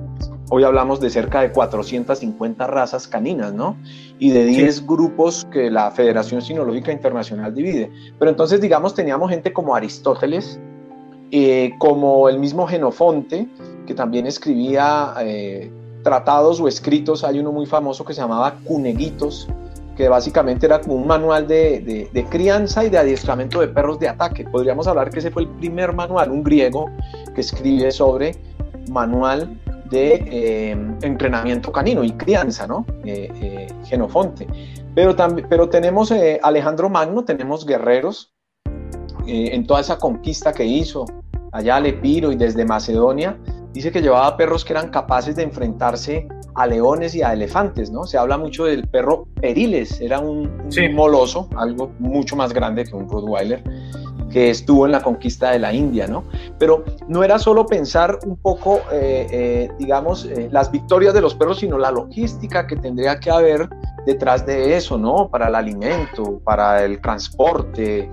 Hoy 0.49 0.63
hablamos 0.63 0.99
de 0.99 1.09
cerca 1.09 1.41
de 1.41 1.51
450 1.51 2.67
razas 2.67 3.07
caninas, 3.07 3.51
¿no? 3.51 3.75
Y 4.19 4.29
de 4.29 4.45
10 4.45 4.85
grupos 4.85 5.47
que 5.51 5.71
la 5.71 5.89
Federación 5.89 6.39
Sinológica 6.43 6.91
Internacional 6.91 7.55
divide. 7.55 7.89
Pero 8.19 8.29
entonces, 8.29 8.61
digamos, 8.61 8.93
teníamos 8.93 9.31
gente 9.31 9.51
como 9.51 9.75
Aristóteles, 9.75 10.59
eh, 11.31 11.71
como 11.79 12.29
el 12.29 12.37
mismo 12.37 12.67
Genofonte, 12.67 13.47
que 13.87 13.95
también 13.95 14.27
escribía 14.27 15.15
eh, 15.21 15.71
tratados 16.05 16.61
o 16.61 16.67
escritos. 16.67 17.23
Hay 17.23 17.39
uno 17.39 17.51
muy 17.51 17.65
famoso 17.65 18.05
que 18.05 18.13
se 18.13 18.21
llamaba 18.21 18.59
Cuneguitos, 18.63 19.49
que 19.97 20.07
básicamente 20.07 20.67
era 20.67 20.79
como 20.79 20.93
un 20.93 21.07
manual 21.07 21.47
de, 21.47 22.09
de, 22.13 22.25
crianza 22.25 22.85
y 22.85 22.91
de 22.91 22.99
adiestramiento 22.99 23.59
de 23.59 23.69
perros 23.69 23.97
de 23.97 24.07
ataque. 24.07 24.43
Podríamos 24.43 24.85
hablar 24.87 25.09
que 25.09 25.17
ese 25.17 25.31
fue 25.31 25.41
el 25.41 25.47
primer 25.47 25.93
manual, 25.93 26.29
un 26.29 26.43
griego 26.43 26.91
que 27.33 27.41
escribe 27.41 27.89
sobre 27.89 28.35
manual 28.91 29.59
de 29.89 30.77
entrenamiento 31.01 31.71
canino 31.71 32.03
y 32.03 32.11
crianza, 32.11 32.67
¿no? 32.67 32.85
Genofonte. 33.85 34.45
Pero, 34.93 35.15
pero 35.49 35.69
tenemos 35.69 36.13
Alejandro 36.43 36.87
Magno, 36.87 37.25
tenemos 37.25 37.65
guerreros 37.65 38.31
en 39.25 39.65
toda 39.65 39.79
esa 39.79 39.97
conquista 39.97 40.53
que 40.53 40.65
hizo 40.65 41.05
allá 41.51 41.77
al 41.77 41.87
Epiro 41.87 42.31
y 42.31 42.35
desde 42.35 42.63
Macedonia, 42.63 43.37
dice 43.75 43.91
que 43.91 44.01
llevaba 44.01 44.37
perros 44.37 44.63
que 44.63 44.71
eran 44.71 44.89
capaces 44.89 45.35
de 45.35 45.43
enfrentarse 45.43 46.27
a 46.55 46.65
leones 46.65 47.13
y 47.13 47.21
a 47.21 47.33
elefantes, 47.33 47.91
¿no? 47.91 48.05
Se 48.05 48.17
habla 48.17 48.37
mucho 48.37 48.63
del 48.63 48.87
perro 48.87 49.27
Periles, 49.41 49.99
era 49.99 50.19
un, 50.19 50.49
moloso, 50.93 51.49
algo 51.57 51.91
mucho 51.99 52.37
más 52.37 52.53
grande 52.53 52.85
que 52.85 52.95
un 52.95 53.09
Rottweiler, 53.09 53.61
que 54.31 54.49
estuvo 54.49 54.85
en 54.85 54.93
la 54.93 55.03
conquista 55.03 55.51
de 55.51 55.59
la 55.59 55.73
India, 55.73 56.07
¿no? 56.07 56.23
Pero 56.57 56.85
no 57.09 57.25
era 57.25 57.37
solo 57.37 57.65
pensar 57.65 58.17
un 58.25 58.37
poco, 58.37 58.79
eh, 58.93 59.27
eh, 59.29 59.69
digamos, 59.77 60.23
eh, 60.23 60.47
las 60.49 60.71
victorias 60.71 61.13
de 61.13 61.19
los 61.19 61.35
perros, 61.35 61.59
sino 61.59 61.77
la 61.77 61.91
logística 61.91 62.65
que 62.67 62.77
tendría 62.77 63.19
que 63.19 63.29
haber 63.29 63.67
detrás 64.05 64.45
de 64.45 64.77
eso, 64.77 64.97
¿no? 64.97 65.27
Para 65.27 65.49
el 65.49 65.55
alimento, 65.55 66.39
para 66.45 66.85
el 66.85 67.01
transporte, 67.01 68.09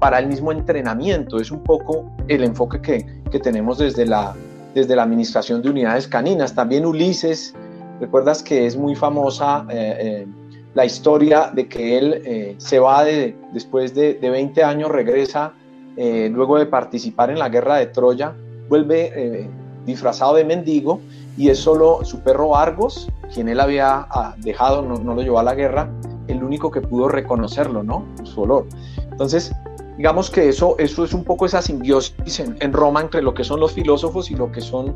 para 0.00 0.18
el 0.18 0.26
mismo 0.26 0.50
entrenamiento. 0.50 1.38
Es 1.38 1.52
un 1.52 1.62
poco 1.62 2.10
el 2.26 2.42
enfoque 2.42 2.80
que, 2.80 3.22
que 3.30 3.38
tenemos 3.38 3.78
desde 3.78 4.06
la, 4.06 4.34
desde 4.74 4.96
la 4.96 5.04
Administración 5.04 5.62
de 5.62 5.70
Unidades 5.70 6.08
Caninas. 6.08 6.54
También 6.54 6.84
Ulises, 6.84 7.54
recuerdas 8.00 8.42
que 8.42 8.66
es 8.66 8.76
muy 8.76 8.94
famosa 8.94 9.64
eh, 9.70 9.96
eh, 9.98 10.26
la 10.74 10.84
historia 10.84 11.50
de 11.54 11.68
que 11.68 11.98
él 11.98 12.22
eh, 12.24 12.54
se 12.58 12.78
va 12.80 13.04
de, 13.04 13.36
después 13.52 13.94
de, 13.94 14.18
20 14.20 14.64
años, 14.64 14.90
regresa 14.90 15.52
luego 15.96 16.58
de 16.58 16.66
participar 16.66 17.30
en 17.30 17.38
la 17.38 17.48
guerra 17.48 17.76
de 17.76 17.86
Troya, 17.86 18.34
vuelve 18.68 19.48
disfrazado 19.86 20.34
de 20.34 20.44
mendigo 20.44 21.00
y 21.36 21.50
es 21.50 21.58
solo 21.60 22.00
su 22.02 22.18
perro 22.18 22.56
Argos, 22.56 23.08
quien 23.32 23.48
él 23.48 23.60
había 23.60 24.06
ah, 24.10 24.34
dejado, 24.38 24.82
no, 24.82 24.96
no, 24.96 25.14
lo 25.14 25.22
llevó 25.22 25.38
a 25.38 25.44
la 25.44 25.54
guerra, 25.54 25.88
el 26.26 26.42
único 26.42 26.72
que 26.72 26.80
pudo 26.80 27.08
reconocerlo, 27.08 27.84
¿no? 27.84 28.04
Su 28.24 28.42
olor. 28.42 28.66
Entonces, 29.12 29.52
digamos 29.96 30.30
que 30.30 30.48
eso, 30.48 30.76
eso 30.78 31.04
es 31.04 31.14
un 31.14 31.24
poco 31.24 31.46
esa 31.46 31.62
simbiosis 31.62 32.40
en, 32.40 32.72
Roma 32.72 33.00
entre 33.00 33.22
lo 33.22 33.34
que 33.34 33.44
son 33.44 33.60
los 33.60 33.72
filósofos 33.72 34.30
y 34.30 34.34
lo 34.34 34.50
que 34.50 34.60
son 34.60 34.94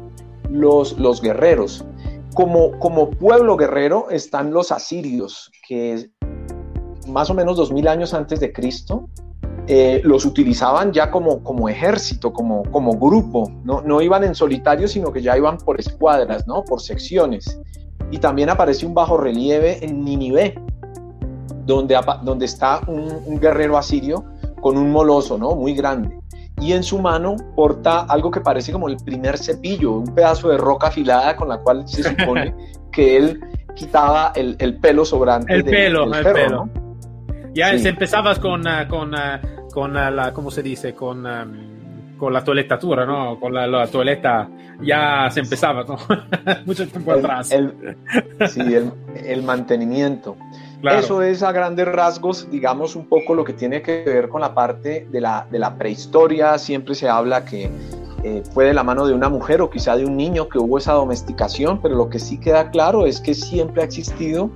los, 0.50 0.98
los 0.98 1.20
guerreros. 1.22 1.84
Como, 2.34 2.78
como 2.78 3.10
pueblo 3.10 3.56
guerrero 3.56 4.10
están 4.10 4.52
los 4.52 4.72
asirios, 4.72 5.50
que 5.66 6.10
más 7.08 7.30
o 7.30 7.34
menos 7.34 7.56
2000 7.56 7.88
años 7.88 8.14
antes 8.14 8.40
de 8.40 8.52
Cristo, 8.52 9.08
eh, 9.66 10.00
los 10.04 10.24
utilizaban 10.24 10.92
ya 10.92 11.10
como, 11.10 11.42
como 11.42 11.68
ejército, 11.68 12.32
como, 12.32 12.62
como 12.70 12.98
grupo, 12.98 13.50
¿no? 13.64 13.82
no 13.82 14.00
iban 14.00 14.24
en 14.24 14.34
solitario, 14.34 14.88
sino 14.88 15.12
que 15.12 15.20
ya 15.20 15.36
iban 15.36 15.58
por 15.58 15.78
escuadras, 15.78 16.46
¿no? 16.46 16.64
por 16.64 16.80
secciones. 16.80 17.60
Y 18.10 18.18
también 18.18 18.48
aparece 18.50 18.86
un 18.86 18.94
bajo 18.94 19.18
relieve 19.18 19.84
en 19.84 20.04
Ninive, 20.04 20.54
donde, 21.66 21.98
donde 22.22 22.46
está 22.46 22.80
un 22.86 23.38
guerrero 23.38 23.76
asirio 23.76 24.24
con 24.60 24.76
un 24.76 24.90
moloso, 24.90 25.38
¿no? 25.38 25.54
Muy 25.54 25.74
grande. 25.74 26.18
Y 26.60 26.72
en 26.72 26.82
su 26.82 26.98
mano 26.98 27.36
porta 27.54 28.00
algo 28.00 28.30
que 28.30 28.40
parece 28.40 28.72
como 28.72 28.88
el 28.88 28.96
primer 28.96 29.38
cepillo, 29.38 29.92
un 29.92 30.14
pedazo 30.14 30.48
de 30.48 30.58
roca 30.58 30.88
afilada 30.88 31.36
con 31.36 31.48
la 31.48 31.58
cual 31.58 31.86
se 31.86 32.02
supone 32.16 32.54
que 32.90 33.16
él 33.16 33.40
quitaba 33.74 34.32
el, 34.34 34.78
pelo 34.80 35.04
sobrante. 35.04 35.54
El 35.54 35.64
pelo, 35.64 36.12
el 36.12 36.24
pelo. 36.24 36.68
Ya 37.54 37.76
se 37.78 37.88
empezabas 37.88 38.38
con, 38.38 38.66
ah, 38.66 38.86
con, 38.88 39.14
ah, 39.14 39.40
con 39.72 39.96
ah, 39.96 40.10
la, 40.10 40.32
¿cómo 40.32 40.50
se 40.50 40.62
dice? 40.62 40.94
Con, 40.94 41.26
con 42.16 42.32
la 42.32 42.42
toiletatura, 42.42 43.06
¿no? 43.06 43.38
Con 43.38 43.54
la, 43.54 43.66
la 43.66 43.86
toileta 43.86 44.48
ya 44.82 45.28
se 45.30 45.40
empezaba, 45.40 45.84
¿no? 45.84 45.96
Mucho 46.66 46.86
tiempo 46.86 47.12
atrás. 47.12 47.48
sí, 47.48 48.60
el, 48.60 48.92
el 49.24 49.42
mantenimiento. 49.42 50.36
Eso 50.82 51.22
es 51.22 51.42
a 51.42 51.50
grandes 51.50 51.88
rasgos, 51.88 52.48
digamos, 52.50 52.94
un 52.94 53.08
poco 53.08 53.34
lo 53.34 53.44
que 53.44 53.52
tiene 53.52 53.82
que 53.82 54.04
ver 54.04 54.28
con 54.28 54.40
la 54.40 54.54
parte 54.54 55.08
de 55.10 55.20
la, 55.20 55.46
de 55.50 55.58
la 55.58 55.76
prehistoria. 55.76 56.56
Siempre 56.56 56.94
se 56.94 57.08
habla 57.08 57.44
que 57.44 57.70
eh, 58.24 58.42
fue 58.52 58.66
de 58.66 58.74
la 58.74 58.82
mano 58.82 59.06
de 59.06 59.14
una 59.14 59.28
mujer 59.28 59.60
o 59.60 59.70
quizá 59.70 59.96
de 59.96 60.04
un 60.04 60.16
niño 60.16 60.48
que 60.48 60.58
hubo 60.58 60.78
esa 60.78 60.92
domesticación, 60.92 61.80
pero 61.80 61.94
lo 61.94 62.08
que 62.08 62.18
sí 62.18 62.38
queda 62.38 62.70
claro 62.70 63.06
es 63.06 63.20
que 63.20 63.34
siempre 63.34 63.82
ha 63.82 63.84
existido 63.84 64.50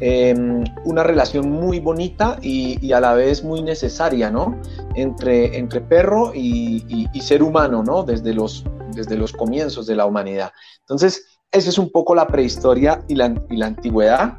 em, 0.00 0.64
una 0.84 1.02
relación 1.02 1.50
muy 1.50 1.78
bonita 1.78 2.38
y, 2.40 2.92
a 2.92 3.00
la 3.00 3.14
vez 3.14 3.44
muy 3.44 3.62
necesaria, 3.62 4.30
¿no? 4.30 4.58
Entre, 4.94 5.58
entre 5.58 5.80
perro 5.80 6.32
y, 6.34 7.06
ser 7.20 7.42
humano, 7.42 7.82
¿no? 7.82 8.02
Desde 8.02 8.32
los, 8.34 8.64
desde 8.94 9.16
los 9.16 9.32
comienzos 9.32 9.86
de 9.86 9.94
la 9.94 10.06
humanidad. 10.06 10.50
Entonces, 10.80 11.38
esa 11.50 11.68
es 11.68 11.78
un 11.78 11.90
poco 11.90 12.14
la 12.14 12.26
prehistoria 12.26 13.02
y 13.08 13.14
la, 13.14 13.34
y 13.50 13.56
la 13.56 13.66
antigüedad. 13.66 14.38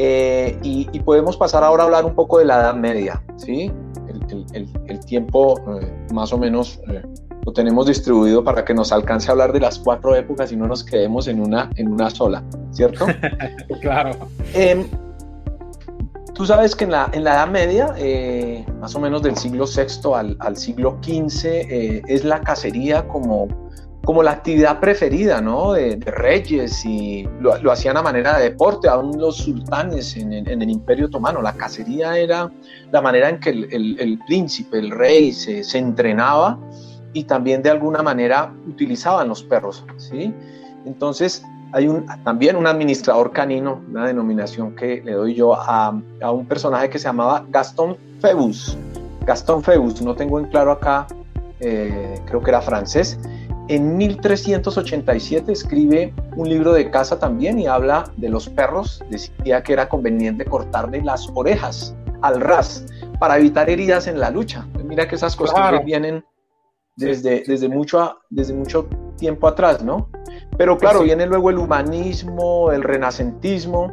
Eh, 0.00 0.56
y, 0.62 1.00
podemos 1.00 1.36
pasar 1.36 1.64
ahora 1.64 1.82
a 1.82 1.86
hablar 1.86 2.04
un 2.04 2.14
poco 2.14 2.38
de 2.38 2.44
la 2.44 2.60
Edad 2.60 2.74
Media, 2.74 3.20
¿sí? 3.36 3.72
El, 4.52 5.00
tiempo 5.06 5.58
eh, 5.80 6.06
más 6.12 6.32
o 6.32 6.38
menos 6.38 6.80
eh, 6.88 7.02
lo 7.44 7.52
tenemos 7.52 7.86
distribuido 7.86 8.44
para 8.44 8.64
que 8.64 8.74
nos 8.74 8.92
alcance 8.92 9.28
a 9.28 9.32
hablar 9.32 9.52
de 9.52 9.60
las 9.60 9.78
cuatro 9.78 10.14
épocas 10.14 10.52
y 10.52 10.56
no 10.56 10.66
nos 10.66 10.84
quedemos 10.84 11.28
en 11.28 11.40
una, 11.40 11.70
en 11.76 11.88
una 11.88 12.10
sola, 12.10 12.44
¿cierto? 12.70 13.06
claro. 13.80 14.10
Em, 14.54 14.86
tú 16.34 16.46
sabes 16.46 16.76
que 16.76 16.84
en 16.84 16.92
la, 16.92 17.10
en 17.12 17.24
la 17.24 17.34
Edad 17.34 17.48
Media, 17.48 18.66
más 18.80 18.94
o 18.94 19.00
menos 19.00 19.22
del 19.22 19.36
siglo 19.36 19.64
VI 19.64 20.14
al, 20.14 20.36
al 20.38 20.56
siglo 20.56 20.98
XV, 21.02 22.04
es 22.06 22.24
la 22.24 22.40
cacería 22.40 23.08
como 23.08 23.48
como 24.08 24.22
la 24.22 24.30
actividad 24.30 24.80
preferida 24.80 25.42
¿no? 25.42 25.74
de, 25.74 25.96
reyes 26.06 26.82
y 26.86 27.28
lo, 27.40 27.70
hacían 27.70 27.98
a 27.98 28.02
manera 28.02 28.38
de 28.38 28.44
deporte, 28.44 28.88
aún 28.88 29.20
los 29.20 29.36
sultanes 29.36 30.16
en, 30.16 30.32
el 30.32 30.70
Imperio 30.70 31.08
Otomano. 31.08 31.42
La 31.42 31.52
cacería 31.52 32.16
era 32.16 32.50
la 32.90 33.02
manera 33.02 33.28
en 33.28 33.38
que 33.38 33.50
el, 33.50 34.18
príncipe, 34.26 34.78
el 34.78 34.92
rey, 34.92 35.30
se, 35.32 35.60
entrenaba 35.76 36.58
y 37.12 37.24
también 37.24 37.62
de 37.62 37.68
alguna 37.68 38.02
manera 38.02 38.50
utilizaban 38.66 39.28
los 39.28 39.42
perros. 39.42 39.84
¿sí? 39.98 40.32
Entonces, 40.86 41.44
hay 41.72 41.86
un, 41.86 42.06
también 42.24 42.56
un 42.56 42.66
administrador 42.66 43.30
canino, 43.32 43.82
una 43.90 44.06
denominación 44.06 44.74
que 44.74 45.02
le 45.04 45.12
doy 45.12 45.34
yo 45.34 45.54
a, 45.54 46.00
a 46.22 46.32
un 46.32 46.46
personaje 46.46 46.88
que 46.88 46.98
se 46.98 47.04
llamaba 47.04 47.44
Gastón 47.50 47.98
Phoebus. 48.20 48.74
Gastón 49.26 49.62
Phoebus, 49.62 50.00
no 50.00 50.14
tengo 50.14 50.40
en 50.40 50.46
claro 50.46 50.72
acá, 50.72 51.06
eh, 51.60 52.18
creo 52.24 52.40
que 52.40 52.48
era 52.48 52.62
francés 52.62 53.18
en 53.68 53.96
1387 53.96 55.52
escribe 55.52 56.14
un 56.36 56.48
libro 56.48 56.72
de 56.72 56.90
caza 56.90 57.18
también 57.18 57.58
y 57.58 57.66
habla 57.66 58.10
de 58.16 58.28
los 58.28 58.48
perros. 58.48 59.04
Decía 59.10 59.62
que 59.62 59.72
era 59.72 59.88
conveniente 59.88 60.44
cortarle 60.44 61.02
las 61.02 61.28
orejas 61.34 61.94
al 62.22 62.40
ras 62.40 62.84
para 63.18 63.36
evitar 63.38 63.68
heridas 63.68 64.06
en 64.06 64.18
la 64.18 64.30
lucha. 64.30 64.66
Mira 64.84 65.06
que 65.06 65.16
esas 65.16 65.36
cosas 65.36 65.84
vienen 65.84 66.24
desde, 66.96 67.44
desde, 67.46 67.68
mucho, 67.68 68.18
desde 68.30 68.54
mucho 68.54 68.88
tiempo 69.16 69.46
atrás, 69.46 69.84
¿no? 69.84 70.08
Pero 70.56 70.78
claro, 70.78 71.02
viene 71.02 71.26
luego 71.26 71.50
el 71.50 71.58
humanismo, 71.58 72.72
el 72.72 72.82
renacentismo 72.82 73.92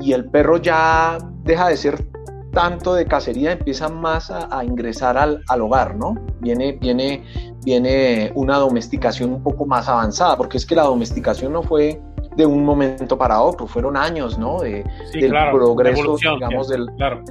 y 0.00 0.12
el 0.12 0.26
perro 0.30 0.56
ya 0.56 1.18
deja 1.42 1.68
de 1.68 1.76
ser 1.76 2.06
tanto 2.52 2.94
de 2.94 3.04
cacería, 3.04 3.52
empieza 3.52 3.90
más 3.90 4.30
a, 4.30 4.64
ingresar 4.64 5.18
al, 5.18 5.42
al, 5.48 5.60
hogar, 5.60 5.94
¿no? 5.94 6.14
Viene, 6.40 6.72
viene, 6.72 7.22
viene 7.66 8.30
una 8.36 8.58
domesticación 8.58 9.32
un 9.32 9.42
poco 9.42 9.66
más 9.66 9.88
avanzada, 9.88 10.36
porque 10.36 10.56
es 10.56 10.64
que 10.64 10.76
la 10.76 10.84
domesticación 10.84 11.52
no 11.52 11.64
fue 11.64 12.00
de 12.36 12.46
un 12.46 12.64
momento 12.64 13.18
para 13.18 13.42
otro, 13.42 13.66
fueron 13.66 13.96
años, 13.96 14.38
¿no? 14.38 14.60
De, 14.60 14.84
del 15.12 15.32
progreso, 15.50 16.16
digamos, 16.16 16.68
del... 16.68 16.86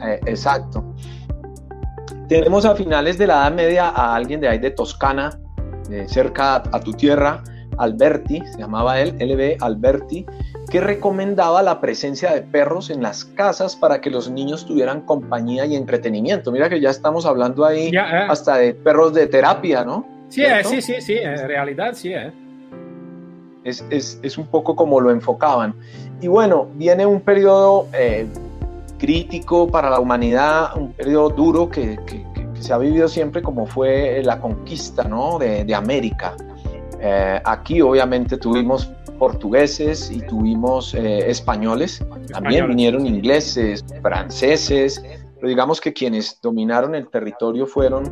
Eh, 0.06 0.20
exacto. 0.26 0.84
Tenemos 2.28 2.66
a 2.66 2.76
finales 2.76 3.18
de 3.18 3.28
la 3.28 3.36
Edad 3.36 3.54
Media 3.54 3.90
a 3.90 4.14
alguien 4.14 4.42
de 4.42 4.50
ahí 4.50 4.60
de 4.60 4.72
Toscana, 4.72 5.40
cerca 6.08 6.56
a 6.56 6.80
tu 6.82 6.92
tierra, 6.92 7.42
Alberti, 7.78 8.42
se 8.46 8.58
llamaba 8.58 9.00
él, 9.00 9.16
LB 9.18 9.64
Alberti, 9.64 10.26
que 10.70 10.82
recomendaba 10.82 11.62
la 11.62 11.80
presencia 11.80 12.34
de 12.34 12.42
perros 12.42 12.90
en 12.90 13.02
las 13.02 13.24
casas 13.24 13.78
para 13.78 14.02
que 14.02 14.10
los 14.10 14.30
niños 14.30 14.66
tuvieran 14.66 15.02
compañía 15.02 15.66
y 15.66 15.76
entretenimiento. 15.76 16.52
Mira 16.52 16.68
que 16.68 16.82
ya 16.82 16.90
estamos 16.90 17.26
hablando 17.26 17.64
ahí 17.64 17.88
eh. 17.88 18.00
hasta 18.00 18.58
de 18.58 18.74
perros 18.74 19.14
de 19.14 19.28
terapia, 19.28 19.86
¿no? 19.86 20.15
Sí, 20.36 20.44
eh, 20.44 20.64
sí, 20.66 20.82
sí, 20.82 20.96
sí, 21.00 21.14
en 21.14 21.48
realidad 21.48 21.94
sí. 21.94 22.14
Eh. 22.14 22.32
Es, 23.64 23.84
es, 23.90 24.20
es, 24.22 24.38
un 24.38 24.48
poco 24.48 24.76
como 24.76 25.00
lo 25.00 25.10
enfocaban. 25.10 25.74
Y 26.22 26.28
bueno, 26.28 26.68
viene 26.76 27.06
un 27.06 27.22
periodo 27.22 27.88
crítico 29.00 29.68
para 29.68 29.90
la 29.90 30.00
humanidad, 30.00 30.78
un 30.78 30.92
periodo 30.92 31.30
duro 31.30 31.70
que, 31.70 31.98
que, 32.06 32.24
se 32.60 32.74
ha 32.74 32.78
vivido 32.78 33.08
siempre 33.08 33.42
como 33.42 33.66
fue 33.66 34.22
la 34.24 34.40
conquista 34.40 35.04
¿no? 35.04 35.38
de, 35.38 35.66
de 35.66 35.76
América. 35.76 36.36
aquí 37.44 37.82
obviamente 37.82 38.38
tuvimos 38.38 38.90
portugueses 39.18 40.12
y 40.12 40.22
tuvimos 40.22 40.94
eh, 40.94 41.30
españoles, 41.30 42.04
también 42.32 42.68
vinieron 42.68 43.06
ingleses, 43.06 43.84
franceses, 44.02 45.02
pero 45.36 45.48
digamos 45.48 45.80
que 45.80 45.94
quienes 45.94 46.40
dominaron 46.42 46.96
el 46.96 47.08
territorio 47.08 47.66
fueron 47.66 48.04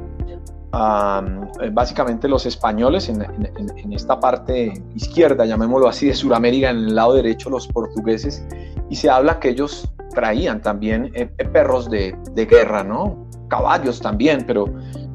eh, 0.74 1.70
básicamente 1.72 2.27
los 2.27 2.48
españoles 2.48 3.08
en, 3.08 3.94
esta 3.94 4.20
parte 4.20 4.74
izquierda, 4.96 5.46
llamémoslo 5.46 5.88
así, 5.88 6.08
de 6.08 6.15
Sudamérica, 6.15 6.72
en 6.72 6.77
el 6.77 6.96
lado 6.96 7.13
derecho 7.13 7.50
los 7.50 7.68
portugueses, 7.68 8.44
y 8.89 8.96
se 8.96 9.10
habla 9.10 9.39
que 9.39 9.50
ellos 9.50 9.88
traían 10.15 10.62
también 10.62 11.12
eh, 11.13 11.30
eh, 11.38 11.46
perros 11.46 11.89
de, 11.89 12.15
guerra, 12.36 12.84
¿no? 12.84 13.27
Caballos 13.50 14.01
también, 14.01 14.46
pero 14.48 14.65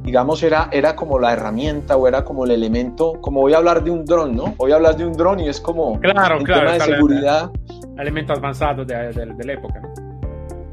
digamos 0.02 0.44
era, 0.44 0.68
era 0.70 0.94
como 0.94 1.18
la 1.18 1.32
herramienta 1.32 1.96
o 1.96 2.06
era 2.06 2.24
como 2.24 2.44
el 2.44 2.52
elemento, 2.52 3.14
como 3.20 3.40
voy 3.40 3.54
a 3.54 3.56
hablar 3.56 3.82
de 3.82 3.90
un 3.90 4.04
dron, 4.04 4.36
¿no? 4.36 4.54
Voy 4.56 4.70
a 4.70 4.76
hablar 4.76 4.96
de 4.96 5.06
un 5.06 5.12
dron 5.12 5.40
y 5.40 5.48
es 5.48 5.60
como 5.60 5.98
claro, 5.98 6.38
claro, 6.44 6.72
tema 6.72 6.72
de 6.74 6.80
seguridad. 6.80 7.50
El, 7.96 8.02
elemento 8.02 8.32
avanzado 8.32 8.84
de, 8.84 8.94
de, 9.12 9.44
la 9.44 9.52
época, 9.52 9.80
¿no? 9.80 9.88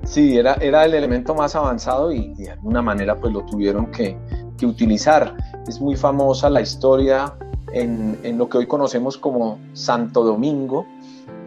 Sí, 0.05 0.37
era, 0.37 0.53
era 0.61 0.85
el 0.85 0.93
elemento 0.93 1.33
más 1.33 1.55
avanzado 1.55 2.11
y, 2.11 2.35
de 2.35 2.51
alguna 2.51 2.83
manera 2.83 3.15
pues 3.15 3.33
lo 3.33 3.41
tuvieron 3.45 3.87
que, 3.87 4.15
que 4.57 4.65
utilizar. 4.65 5.35
Es 5.67 5.79
muy 5.79 5.95
famosa 5.95 6.49
la 6.49 6.61
historia 6.61 7.33
en, 7.73 8.19
en, 8.23 8.37
lo 8.37 8.47
que 8.49 8.59
hoy 8.59 8.67
conocemos 8.67 9.17
como 9.17 9.59
Santo 9.73 10.23
Domingo, 10.23 10.85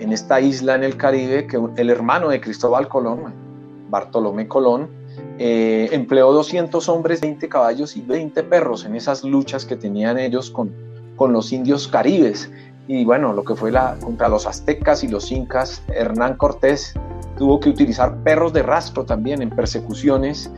en 0.00 0.12
esta 0.12 0.41
isla 0.41 0.75
en 0.75 0.85
el 0.85 0.97
Caribe, 0.97 1.47
que 1.47 1.61
el 1.77 1.91
hermano 1.91 2.29
de 2.29 2.41
Cristóbal 2.41 2.88
Colón, 2.88 3.33
Bartolomé 3.91 4.47
Colón, 4.47 4.88
eh, 5.38 5.88
empleó 5.93 6.33
200 6.33 6.88
hombres, 6.88 7.21
20 7.21 7.49
caballos 7.49 7.97
y 7.97 8.03
20 8.03 8.43
perros 8.45 8.85
en 8.85 8.97
esas 8.97 9.23
luchas 9.23 9.65
que 9.65 9.77
tenían 9.77 10.19
ellos 10.19 10.50
con, 10.50 10.73
con 11.17 11.33
los 11.33 11.53
indios 11.53 11.87
caribes. 11.87 12.50
Y 12.88 13.05
bueno, 13.05 13.33
lo 13.33 13.45
que 13.45 13.55
fue 13.55 13.71
la, 13.71 13.97
contra 14.03 14.29
los 14.29 14.47
aztecas 14.47 15.05
y 15.05 15.09
los 15.09 15.31
incas, 15.31 15.83
Hernán 15.88 16.37
Cortés 16.37 16.95
tuvo 17.37 17.61
que 17.61 17.69
utilizar 17.69 18.17
perros 18.25 18.53
de 18.53 18.62
rastro 18.62 19.05
también 19.05 19.43
en 19.43 19.50
persecuciones 19.50 20.50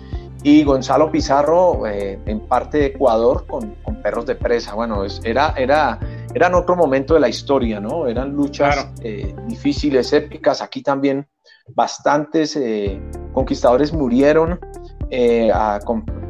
y 0.42 0.64
Gonzalo 0.64 1.10
Pizarro 1.10 1.86
eh, 1.86 2.18
en 2.26 2.40
parte 2.40 2.78
de 2.78 2.86
Ecuador 2.86 3.46
con, 3.46 3.74
con, 3.82 4.00
perros 4.02 4.26
de 4.26 4.34
presa. 4.34 4.74
Bueno, 4.74 5.04
es, 5.04 5.20
era, 5.24 5.54
era, 5.56 5.98
eran 6.34 6.54
otro 6.54 6.76
momento 6.76 7.14
de 7.14 7.20
la 7.20 7.28
historia, 7.28 7.80
¿no? 7.80 8.06
Eran 8.06 8.32
luchas 8.32 8.88
eh, 9.02 9.34
difíciles, 9.46 10.12
épicas. 10.12 10.62
Aquí 10.62 10.82
también 10.82 11.26
bastantes 11.74 12.56
eh, 12.56 13.00
conquistadores 13.32 13.92
murieron 13.92 14.58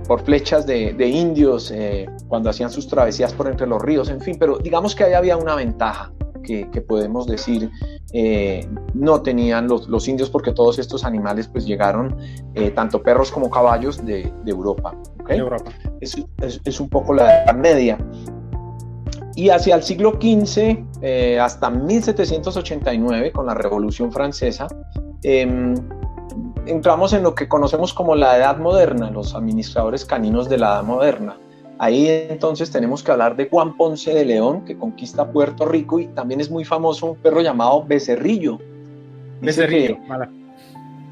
por 0.09 0.21
flechas 0.23 0.67
de, 0.67 0.95
de 0.95 1.07
indios 1.07 1.73
cuando 2.29 2.49
hacían 2.49 2.71
sus 2.71 2.89
travesías 2.89 3.35
por 3.35 3.47
entre 3.47 3.67
los 3.67 3.81
ríos, 3.83 4.09
en 4.09 4.21
fin, 4.21 4.37
pero 4.41 4.59
digamos 4.59 4.95
que 4.95 5.05
ahí 5.05 5.13
había 5.13 5.37
una 5.37 5.55
ventaja 5.55 6.11
que, 6.43 6.81
podemos 6.81 7.27
decir 7.27 7.71
eh, 8.13 8.69
no 8.95 9.23
tenían 9.23 9.69
los, 9.69 9.89
los, 9.89 10.09
indios 10.09 10.31
porque 10.31 10.53
todos 10.53 10.79
estos 10.79 11.05
animales 11.05 11.49
pues 11.49 11.65
llegaron, 11.65 12.17
eh, 12.55 12.71
tanto 12.71 13.03
perros 13.03 13.31
como 13.31 13.51
caballos, 13.51 14.05
de, 14.05 14.33
de 14.45 14.51
Europa. 14.51 14.95
Europa. 15.29 15.71
Es, 16.01 16.17
es, 16.65 16.81
un 16.81 16.89
poco 16.89 17.15
la 17.15 17.45
Edad 17.45 17.55
Media. 17.55 17.99
Y 19.37 19.51
hacia 19.51 19.77
el 19.77 19.83
siglo 19.85 20.19
XV, 20.21 20.85
eh, 21.03 21.39
hasta 21.39 21.71
1789, 21.71 23.31
con 23.33 23.47
la 23.47 23.55
Revolución 23.55 24.11
Francesa, 24.11 24.67
em, 25.23 25.75
entramos 26.67 27.13
en 27.13 27.23
lo 27.23 27.35
que 27.35 27.49
conocemos 27.49 27.95
como 27.95 28.17
la 28.17 28.37
Edad 28.37 28.59
Moderna, 28.59 29.11
los 29.11 29.35
administradores 29.37 30.05
caninos 30.05 30.49
de 30.49 30.59
la 30.59 30.73
Edad 30.75 30.83
Moderna. 30.83 31.39
Ahí 31.83 32.09
entonces 32.29 32.71
tenemos 32.71 33.03
que 33.03 33.11
hablar 33.11 33.37
de 33.37 33.49
Juan 33.49 33.75
Ponce 33.75 34.13
de 34.13 34.27
León, 34.27 34.67
que 34.67 34.77
conquista 34.77 35.33
Puerto 35.33 35.65
Rico 35.65 35.99
y 35.99 36.09
también 36.09 36.39
es 36.39 36.51
muy 36.51 36.63
famoso 36.63 37.07
un 37.07 37.17
perro 37.17 37.41
llamado 37.41 37.83
Becerrillo. 37.83 38.59
Becerrillo, 39.41 39.97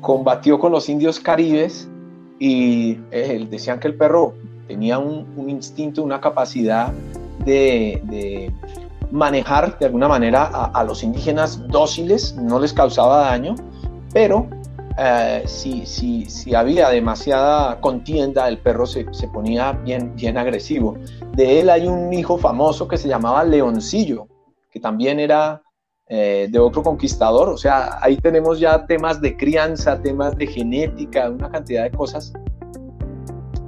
combatió 0.02 0.58
con 0.58 0.70
los 0.72 0.90
indios 0.90 1.20
caribes 1.20 1.88
y 2.38 2.98
eh, 3.10 3.46
decían 3.50 3.80
que 3.80 3.88
el 3.88 3.94
perro 3.94 4.34
tenía 4.66 4.98
un, 4.98 5.48
instinto, 5.48 6.02
una 6.02 6.20
capacidad 6.20 6.92
de, 7.46 8.52
manejar 9.10 9.78
de 9.78 9.86
alguna 9.86 10.06
manera 10.06 10.42
a, 10.52 10.66
a, 10.66 10.84
los 10.84 11.02
indígenas 11.02 11.66
dóciles, 11.68 12.36
no 12.36 12.60
les 12.60 12.74
causaba 12.74 13.20
daño, 13.20 13.54
pero 14.12 14.46
eh, 14.98 15.44
si, 15.46 15.86
si, 15.86 16.24
si, 16.26 16.54
había 16.54 16.90
demasiada 16.90 17.80
contienda, 17.80 18.48
el 18.48 18.58
perro 18.58 18.84
se, 18.84 19.06
se, 19.12 19.28
ponía 19.28 19.72
bien, 19.72 20.14
bien 20.16 20.36
agresivo. 20.36 20.96
De 21.32 21.60
él 21.60 21.70
hay 21.70 21.86
un 21.86 22.12
hijo 22.12 22.36
famoso 22.36 22.88
que 22.88 22.96
se 22.96 23.08
llamaba 23.08 23.44
Leoncillo, 23.44 24.26
que 24.70 24.80
también 24.80 25.20
era 25.20 25.62
eh, 26.08 26.48
de 26.50 26.58
otro 26.58 26.82
conquistador. 26.82 27.48
O 27.48 27.56
sea, 27.56 27.98
ahí 28.00 28.16
tenemos 28.16 28.58
ya 28.58 28.86
temas 28.86 29.20
de 29.20 29.36
crianza, 29.36 30.00
temas 30.00 30.36
de 30.36 30.46
genética, 30.46 31.30
una 31.30 31.50
cantidad 31.50 31.84
de 31.84 31.90
cosas 31.90 32.32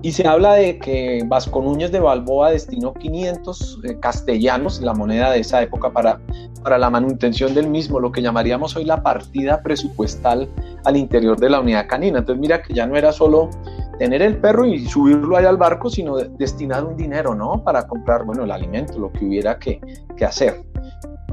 y 0.02 0.12
se 0.12 0.26
habla 0.26 0.54
de 0.54 0.78
que 0.78 1.22
Vasco 1.26 1.60
Núñez 1.60 1.92
de 1.92 2.00
Balboa 2.00 2.52
destinó 2.52 2.94
500 2.94 3.80
eh, 3.84 3.98
castellanos, 4.00 4.80
la 4.80 4.94
moneda 4.94 5.30
de 5.30 5.40
esa 5.40 5.62
época, 5.62 5.92
para, 5.92 6.20
para 6.62 6.78
la 6.78 6.88
manutención 6.88 7.54
del 7.54 7.68
mismo, 7.68 8.00
lo 8.00 8.10
que 8.10 8.22
llamaríamos 8.22 8.74
hoy 8.76 8.84
la 8.84 9.02
partida 9.02 9.62
presupuestal 9.62 10.48
al 10.84 10.96
interior 10.96 11.38
de 11.38 11.50
la 11.50 11.60
unidad 11.60 11.86
canina. 11.86 12.20
Entonces 12.20 12.40
mira 12.40 12.62
que 12.62 12.72
ya 12.72 12.86
no 12.86 12.96
era 12.96 13.12
solo 13.12 13.50
tener 13.98 14.22
el 14.22 14.38
perro 14.38 14.64
y 14.64 14.86
subirlo 14.86 15.36
ahí 15.36 15.44
al 15.44 15.58
barco, 15.58 15.90
sino 15.90 16.16
destinar 16.16 16.84
un 16.84 16.96
dinero, 16.96 17.34
¿no? 17.34 17.62
Para 17.62 17.86
comprar, 17.86 18.24
bueno, 18.24 18.44
el 18.44 18.50
alimento, 18.50 18.98
lo 18.98 19.12
que 19.12 19.26
hubiera 19.26 19.58
que, 19.58 19.80
que 20.16 20.24
hacer. 20.24 20.64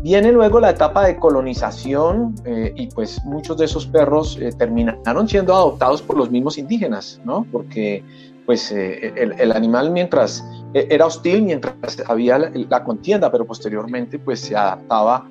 Viene 0.01 0.31
luego 0.31 0.59
la 0.59 0.71
etapa 0.71 1.05
de 1.05 1.17
colonización 1.17 2.35
eh, 2.45 2.71
y 2.75 2.87
pues 2.87 3.23
muchos 3.23 3.57
de 3.57 3.65
esos 3.65 3.87
perros 3.87 4.37
eh, 4.39 4.51
terminaron 4.57 5.27
siendo 5.27 5.55
adoptados 5.55 6.01
por 6.01 6.17
los 6.17 6.29
mismos 6.29 6.57
indígenas, 6.57 7.19
¿no? 7.23 7.45
Porque 7.51 8.03
pues 8.47 8.71
eh, 8.71 9.13
el, 9.17 9.51
animal 9.51 9.91
mientras 9.91 10.43
eh, 10.73 10.87
era 10.89 11.05
hostil, 11.05 11.43
mientras 11.43 11.75
había 12.07 12.39
la, 12.39 12.83
contienda, 12.85 13.29
pero 13.29 13.45
posteriormente 13.45 14.17
pues 14.17 14.39
se 14.39 14.55
adaptaba 14.55 15.29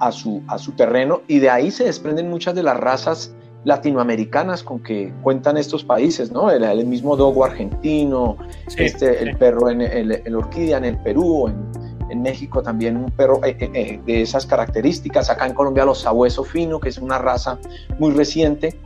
a 0.00 0.10
su, 0.10 0.42
a 0.48 0.58
su 0.58 0.72
terreno 0.72 1.22
y 1.28 1.38
de 1.38 1.48
ahí 1.48 1.70
se 1.70 1.84
desprenden 1.84 2.28
muchas 2.28 2.56
de 2.56 2.64
las 2.64 2.76
razas 2.76 3.32
latinoamericanas 3.62 4.64
con 4.64 4.80
que 4.80 5.14
cuentan 5.22 5.56
estos 5.56 5.84
países, 5.84 6.32
¿no? 6.32 6.50
El, 6.50 6.84
mismo 6.86 7.16
dogo 7.16 7.44
argentino, 7.44 8.36
este, 8.76 9.22
el 9.22 9.36
perro 9.36 9.70
en 9.70 9.80
el, 9.80 10.34
orquídea 10.34 10.78
en 10.78 10.84
el 10.86 10.98
Perú, 10.98 11.48
en, 11.48 12.22
México 12.22 12.62
también 12.62 12.96
un 12.96 13.10
perro 13.10 13.40
eh, 13.44 14.00
de 14.04 14.22
esas 14.22 14.46
características, 14.46 15.28
acá 15.28 15.46
en 15.46 15.54
Colombia 15.54 15.84
los 15.84 15.98
sabueso 15.98 16.44
fino, 16.44 16.80
que 16.80 16.88
es 16.88 16.98
una 16.98 17.18
raza 17.18 17.58
muy 17.98 18.12
reciente, 18.12 18.78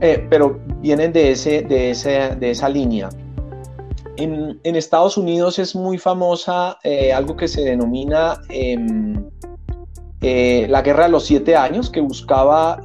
eh, 0.00 0.26
pero 0.30 0.60
vienen 0.80 1.12
de, 1.12 1.32
ese, 1.32 1.62
de, 1.62 1.90
ese, 1.90 2.36
de 2.36 2.50
esa 2.50 2.68
línea. 2.68 3.08
En, 4.16 4.58
en, 4.62 4.76
Estados 4.76 5.16
Unidos 5.16 5.58
es 5.58 5.74
muy 5.74 5.98
famosa 5.98 6.78
eh, 6.82 7.12
algo 7.12 7.36
que 7.36 7.46
se 7.46 7.62
denomina 7.62 8.40
em, 8.48 9.24
eh, 10.20 10.66
la 10.68 10.82
Guerra 10.82 11.04
de 11.04 11.10
los 11.10 11.24
Siete 11.24 11.56
Años, 11.56 11.90
que 11.90 12.00
buscaba 12.00 12.80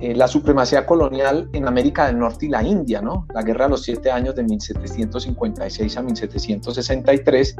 la 0.00 0.28
supremacía 0.28 0.84
colonial 0.84 1.48
en 1.54 1.66
América 1.66 2.06
del 2.06 2.18
Norte 2.18 2.44
y 2.44 2.50
la 2.50 2.62
India, 2.62 3.00
¿no? 3.00 3.26
La 3.32 3.40
Guerra 3.40 3.64
de 3.64 3.70
los 3.70 3.84
Siete 3.84 4.10
Años 4.10 4.34
de 4.34 4.42
1756 4.42 5.96
a 5.96 6.02
1763. 6.02 7.56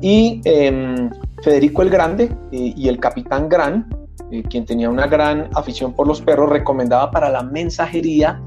Y 0.00 0.40
em, 0.44 1.10
Federico 1.42 1.82
el 1.82 1.90
Grande 1.90 2.32
y 2.50 2.88
el 2.88 2.98
Capitán 2.98 3.48
Gran 3.48 3.99
eh, 4.30 4.42
quien 4.48 4.64
tenía 4.64 4.88
una 4.88 5.06
gran 5.06 5.50
afición 5.54 5.92
por 5.92 6.06
los 6.06 6.20
perros, 6.20 6.50
recomendaba 6.50 7.10
para 7.10 7.28
la 7.30 7.42
mensajería 7.42 8.40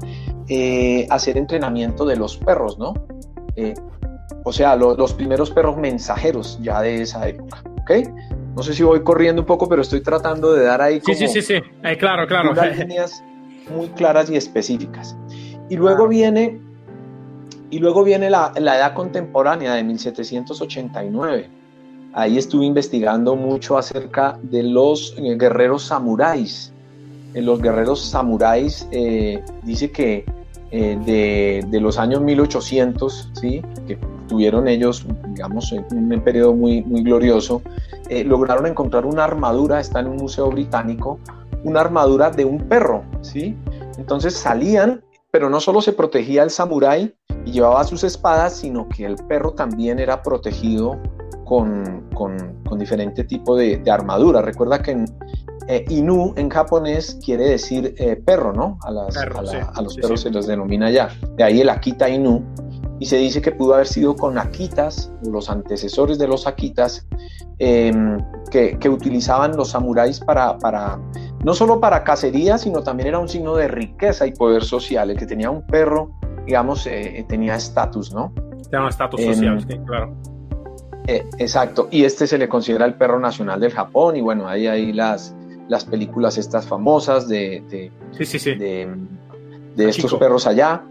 eh, 0.48 1.06
hacer 1.10 1.36
entrenamiento 1.36 2.04
de 2.06 2.16
los 2.16 2.36
perros, 2.36 2.78
¿no? 2.78 2.94
Eh, 3.56 3.74
o 4.44 4.52
sea, 4.52 4.76
los 4.76 5.12
primeros 5.14 5.50
perros 5.50 5.76
mensajeros 5.76 6.58
ya 6.62 6.80
de 6.80 7.02
esa 7.02 7.28
época, 7.28 7.62
¿ok? 7.82 7.90
No 8.56 8.62
sé 8.62 8.74
si 8.74 8.82
voy 8.82 9.02
corriendo 9.02 9.42
un 9.42 9.46
poco, 9.46 9.68
pero 9.68 9.82
estoy 9.82 10.02
tratando 10.02 10.52
de 10.52 10.64
dar 10.64 10.80
ahí 10.80 11.00
como 11.00 11.16
sí, 11.16 11.26
sí, 11.26 11.42
sí, 11.42 11.54
sí. 11.54 11.96
claro, 11.98 12.26
claro. 12.26 12.52
unas 12.52 12.78
líneas 12.78 13.24
muy 13.74 13.88
claras 13.88 14.30
y 14.30 14.36
específicas. 14.36 15.16
Y 15.68 15.76
luego 15.76 16.08
viene, 16.08 16.60
y 17.70 17.78
luego 17.78 18.04
viene 18.04 18.30
la, 18.30 18.52
la 18.56 18.76
edad 18.76 18.94
contemporánea 18.94 19.74
de 19.74 19.82
1789 19.82 21.63
Ahí 22.16 22.38
estuve 22.38 22.64
investigando 22.64 23.34
mucho 23.34 23.76
acerca 23.76 24.38
de 24.40 24.62
los 24.62 25.16
eh, 25.18 25.36
guerreros 25.36 25.82
samuráis. 25.82 26.72
Eh, 27.34 27.42
los 27.42 27.60
guerreros 27.60 28.04
samuráis 28.04 28.86
eh, 28.92 29.42
dice 29.64 29.90
que 29.90 30.24
de, 30.70 31.78
los 31.80 31.98
años 31.98 32.20
1800, 32.20 33.30
¿sí? 33.40 33.62
que 33.86 33.96
tuvieron 34.26 34.66
ellos, 34.66 35.06
digamos, 35.28 35.70
un 35.70 36.20
periodo 36.24 36.52
muy, 36.52 36.82
muy 36.82 37.04
glorioso, 37.04 37.62
lograron 38.24 38.66
encontrar 38.66 39.06
una 39.06 39.22
armadura, 39.22 39.78
está 39.78 40.00
en 40.00 40.08
un 40.08 40.16
museo 40.16 40.50
británico, 40.50 41.20
una 41.62 41.78
armadura 41.80 42.30
de 42.30 42.44
un 42.44 42.58
perro, 42.58 43.04
¿sí? 43.20 43.56
Entonces 43.98 44.34
salían, 44.34 45.04
pero 45.30 45.48
no 45.48 45.60
solo 45.60 45.80
se 45.80 45.92
protegía 45.92 46.42
el 46.42 46.50
samurái 46.50 47.14
y 47.44 47.52
llevaba 47.52 47.84
sus 47.84 48.02
espadas, 48.02 48.56
sino 48.56 48.88
que 48.88 49.04
el 49.06 49.14
perro 49.28 49.52
también 49.52 50.00
era 50.00 50.24
protegido 50.24 50.98
con, 51.44 52.08
con, 52.14 52.62
con 52.64 52.78
diferente 52.78 53.24
tipo 53.24 53.56
de, 53.56 53.82
armadura. 53.90 54.42
Recuerda 54.42 54.82
que 54.82 54.92
en, 54.92 55.04
eh, 55.68 55.84
Inu 55.88 56.34
en 56.36 56.50
japonés 56.50 57.18
quiere 57.24 57.48
decir 57.48 57.94
eh, 57.98 58.16
perro, 58.16 58.52
¿no? 58.52 58.78
A, 58.82 58.90
las, 58.90 59.16
a, 59.16 59.82
los 59.82 59.96
perros 59.96 60.20
se 60.20 60.30
los 60.30 60.46
denomina 60.46 60.90
ya. 60.90 61.08
De 61.36 61.44
ahí 61.44 61.60
el 61.60 61.68
Akita 61.68 62.08
Inu. 62.08 62.44
y 63.00 63.06
se 63.06 63.16
dice 63.16 63.40
que 63.40 63.52
pudo 63.52 63.74
haber 63.74 63.86
sido 63.86 64.14
con 64.14 64.38
Akitas, 64.38 65.12
los 65.22 65.48
antecesores 65.48 66.18
de 66.18 66.28
los 66.28 66.46
Akitas, 66.46 67.06
em, 67.58 68.18
que, 68.50 68.78
que, 68.78 68.88
utilizaban 68.88 69.56
los 69.56 69.70
samuráis 69.70 70.20
para, 70.20 70.58
para, 70.58 70.98
no 71.44 71.54
solo 71.54 71.80
para 71.80 72.04
cacería, 72.04 72.58
sino 72.58 72.82
también 72.82 73.08
era 73.08 73.18
un 73.18 73.28
signo 73.28 73.56
de 73.56 73.68
riqueza 73.68 74.26
y 74.26 74.32
poder 74.32 74.64
social. 74.64 75.10
El 75.10 75.18
que 75.18 75.26
tenía 75.26 75.50
un 75.50 75.66
perro, 75.66 76.10
digamos, 76.46 76.86
eh, 76.86 77.24
tenía 77.28 77.56
estatus, 77.56 78.12
¿no? 78.12 78.32
Tenía 78.70 78.88
estatus 78.88 79.20
social, 79.22 79.60
sí, 79.60 79.78
claro. 79.86 80.14
Eh, 81.06 81.26
exacto, 81.38 81.88
y 81.90 82.04
este 82.04 82.26
se 82.26 82.38
le 82.38 82.48
considera 82.48 82.86
el 82.86 82.94
perro 82.94 83.20
nacional 83.20 83.60
del 83.60 83.72
Japón, 83.72 84.16
y 84.16 84.22
bueno, 84.22 84.48
ahí 84.48 84.66
hay 84.66 84.92
las, 84.92 85.34
las 85.68 85.84
películas 85.84 86.38
estas 86.38 86.66
famosas 86.66 87.28
de, 87.28 87.62
de, 87.68 87.92
sí, 88.12 88.24
sí, 88.24 88.38
sí. 88.38 88.54
de, 88.54 88.88
de 89.76 89.88
estos 89.88 90.14
perros 90.14 90.46
allá, 90.46 90.82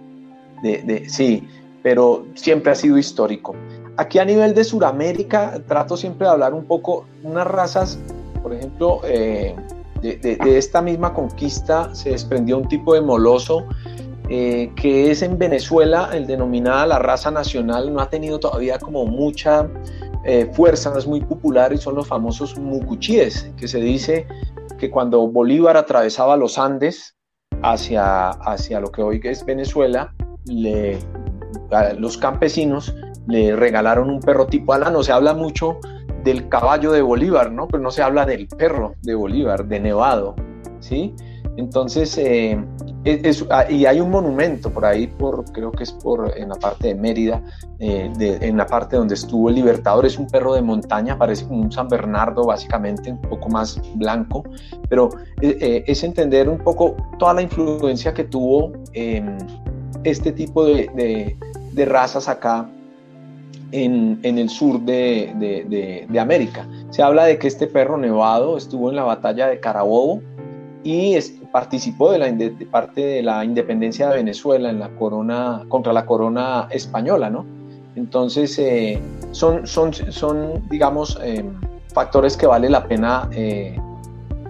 de, 0.61 0.83
de, 0.83 1.09
sí, 1.09 1.47
pero 1.81 2.27
siempre 2.35 2.71
ha 2.71 2.75
sido 2.75 2.97
histórico. 2.99 3.55
Aquí 3.97 4.19
a 4.19 4.25
nivel 4.25 4.53
de 4.53 4.63
Sudamérica 4.63 5.59
trato 5.67 5.97
siempre 5.97 6.27
de 6.27 6.33
hablar 6.33 6.53
un 6.53 6.65
poco, 6.65 7.05
unas 7.23 7.47
razas, 7.47 7.99
por 8.43 8.53
ejemplo, 8.53 9.01
eh, 9.05 9.55
de, 10.01 10.17
de, 10.17 10.57
esta 10.57 10.81
misma 10.81 11.13
conquista 11.13 11.93
se 11.95 12.11
desprendió 12.11 12.57
un 12.57 12.67
tipo 12.67 12.93
de 12.93 13.01
moloso 13.01 13.65
eh, 14.29 14.71
que 14.75 15.11
es 15.11 15.21
en 15.21 15.37
Venezuela 15.37 16.09
el 16.13 16.25
denominada 16.25 16.87
la 16.87 16.99
raza 16.99 17.29
nacional, 17.29 17.93
no 17.93 17.99
ha 17.99 18.09
tenido 18.09 18.39
todavía 18.39 18.79
como 18.79 19.05
mucha 19.05 19.69
eh, 20.25 20.49
fuerza, 20.53 20.89
no 20.89 20.97
es 20.97 21.07
muy 21.07 21.21
popular 21.21 21.73
y 21.73 21.77
son 21.77 21.95
los 21.95 22.07
famosos 22.07 22.57
mucuchíes, 22.57 23.51
que 23.57 23.67
se 23.67 23.79
dice 23.79 24.27
que 24.77 24.89
cuando 24.89 25.27
Bolívar 25.27 25.77
atravesaba 25.77 26.37
los 26.37 26.57
Andes 26.57 27.15
hacia, 27.61 28.29
hacia 28.29 28.79
lo 28.79 28.91
que 28.91 29.01
hoy 29.01 29.21
es 29.23 29.45
Venezuela, 29.45 30.13
le, 30.45 30.99
los 31.97 32.17
campesinos 32.17 32.95
le 33.27 33.55
regalaron 33.55 34.09
un 34.09 34.19
perro 34.19 34.47
tipo 34.47 34.73
alano. 34.73 35.03
Se 35.03 35.11
habla 35.11 35.33
mucho 35.33 35.79
del 36.23 36.47
caballo 36.49 36.91
de 36.91 37.01
Bolívar, 37.01 37.51
¿no? 37.51 37.67
Pero 37.67 37.83
no 37.83 37.91
se 37.91 38.01
habla 38.01 38.25
del 38.25 38.47
perro 38.47 38.93
de 39.01 39.15
Bolívar, 39.15 39.65
de 39.65 39.79
Nevado, 39.79 40.35
¿sí? 40.79 41.13
Entonces, 41.57 42.17
eh, 42.17 42.57
Ah, 43.49 43.65
y 43.69 43.85
hay 43.85 43.99
un 43.99 44.09
monumento 44.09 44.71
por 44.71 44.85
ahí, 44.85 45.07
por, 45.07 45.43
creo 45.51 45.71
que 45.73 45.83
es 45.83 45.91
por 45.91 46.37
en 46.37 46.49
la 46.49 46.55
parte 46.55 46.89
de 46.89 46.95
Mérida, 46.95 47.41
eh, 47.79 48.09
en 48.17 48.55
la 48.55 48.65
parte 48.65 48.95
donde 48.95 49.15
estuvo 49.15 49.49
el 49.49 49.55
Libertador, 49.55 50.05
es 50.05 50.17
un 50.17 50.27
perro 50.27 50.53
de 50.53 50.61
montaña, 50.61 51.17
parece 51.17 51.45
como 51.45 51.63
un 51.63 51.71
San 51.71 51.89
Bernardo 51.89 52.45
básicamente, 52.45 53.11
un 53.11 53.21
poco 53.21 53.49
más 53.49 53.81
blanco, 53.95 54.43
pero 54.87 55.09
eh, 55.41 55.83
es 55.85 56.01
entender 56.05 56.47
un 56.47 56.59
poco 56.59 56.95
toda 57.19 57.33
la 57.33 57.41
influencia 57.41 58.13
que 58.13 58.23
tuvo 58.23 58.71
este 60.05 60.31
tipo 60.31 60.63
de, 60.63 61.35
razas 61.85 62.29
acá 62.29 62.69
en, 63.73 64.19
el 64.23 64.49
sur 64.49 64.79
de, 64.79 66.07
de, 66.09 66.19
América. 66.19 66.65
Se 66.89 67.03
habla 67.03 67.25
de 67.25 67.37
que 67.37 67.49
este 67.49 67.67
perro 67.67 67.97
nevado 67.97 68.55
estuvo 68.55 68.89
en 68.89 68.95
la 68.95 69.03
batalla 69.03 69.47
de 69.47 69.59
Carabobo 69.59 70.21
y 70.83 71.17
participó 71.51 72.11
de, 72.11 72.19
la, 72.19 72.67
parte 72.69 73.01
de 73.01 73.23
la 73.23 73.45
independencia 73.45 74.09
de 74.09 74.17
Venezuela 74.17 74.69
en 74.69 74.79
la 74.79 74.89
corona, 74.89 75.63
contra 75.69 75.93
la 75.93 76.05
corona 76.05 76.67
española, 76.71 77.29
¿no? 77.29 77.45
Entonces, 77.95 78.57
eh, 78.59 78.99
son, 79.31 79.65
son, 79.65 79.93
son, 79.93 80.67
digamos, 80.69 81.17
eh, 81.23 81.45
factores 81.93 82.35
que 82.35 82.47
vale 82.47 82.69
la 82.69 82.87
pena 82.87 83.29
eh, 83.31 83.79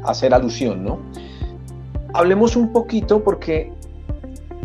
hacer 0.06 0.34
alusión, 0.34 0.84
¿no? 0.84 1.00
Hablemos 2.13 2.56
un 2.56 2.72
poquito 2.72 3.24
porque 3.24 3.72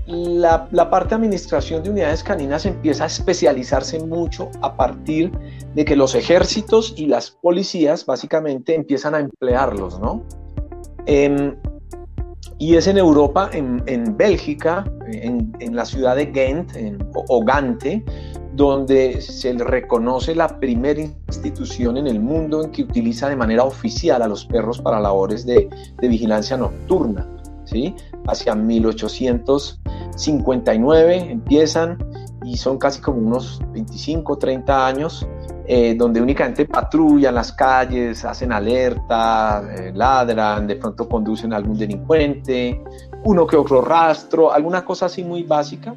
la, 0.07 0.69
la, 0.71 0.89
parte 0.89 1.11
de 1.11 1.15
administración 1.17 1.83
de 1.83 1.91
unidades 1.91 2.23
caninas 2.23 2.65
empieza 2.65 3.05
a 3.05 3.07
especializarse 3.09 4.01
mucho 4.01 4.51
a 4.63 4.75
partir 4.75 5.33
de 5.75 5.85
que 5.85 5.97
los 5.97 6.15
ejércitos 6.15 6.95
y 6.97 7.07
las 7.07 7.31
policías 7.31 8.07
básicamente 8.07 8.75
empiezan 8.75 9.15
a 9.15 9.19
emplearlos, 9.19 10.01
¿no? 10.01 10.23
Em, 11.09 11.57
y 12.59 12.77
es 12.77 12.87
en 12.87 12.99
Europa, 12.99 13.51
en, 13.53 13.83
Bélgica, 14.17 14.85
en, 15.11 15.53
en, 15.59 15.75
la 15.75 15.85
ciudad 15.87 16.15
de 16.17 16.27
Ghent, 16.27 16.77
en, 16.77 16.99
o 17.15 17.43
Gante, 17.43 18.05
donde 18.53 19.23
se 19.23 19.55
reconoce 19.55 20.35
la 20.35 20.61
primera 20.61 21.01
institución 21.01 21.97
en 21.97 22.09
el 22.09 22.21
mundo 22.21 22.63
en 22.63 22.73
que 22.73 22.83
utiliza 22.83 23.31
de 23.31 23.37
manera 23.37 23.65
oficial 23.65 24.21
a 24.21 24.29
los 24.29 24.45
perros 24.45 24.83
para 24.83 25.01
labores 25.01 25.47
de, 25.47 25.71
de 25.99 26.09
vigilancia 26.09 26.59
nocturna. 26.59 27.27
¿sí? 27.65 27.95
Hacia 28.27 28.55
1859 28.55 31.17
empiezan 31.31 31.97
y 32.45 32.59
son 32.59 32.77
casi 32.77 33.01
como 33.01 33.17
unos 33.19 33.63
25, 33.73 34.37
30 34.37 34.87
años 34.87 35.27
eh, 35.71 35.95
donde 35.95 36.23
únicamente 36.23 36.65
patrullan 36.65 37.35
las 37.35 37.53
calles, 37.53 38.25
hacen 38.25 38.53
alerta, 38.53 39.63
eh, 39.71 39.93
ladran, 39.95 40.67
de 40.67 40.77
pronto 40.77 41.07
conducen 41.07 41.53
a 41.53 41.57
algún 41.57 41.77
delincuente, 41.77 42.83
uno 43.25 43.47
que 43.47 43.55
otro 43.55 43.83
rastro, 43.83 44.51
alguna 44.51 44.83
cosa 44.83 45.07
así 45.07 45.23
muy 45.23 45.43
básica, 45.43 45.95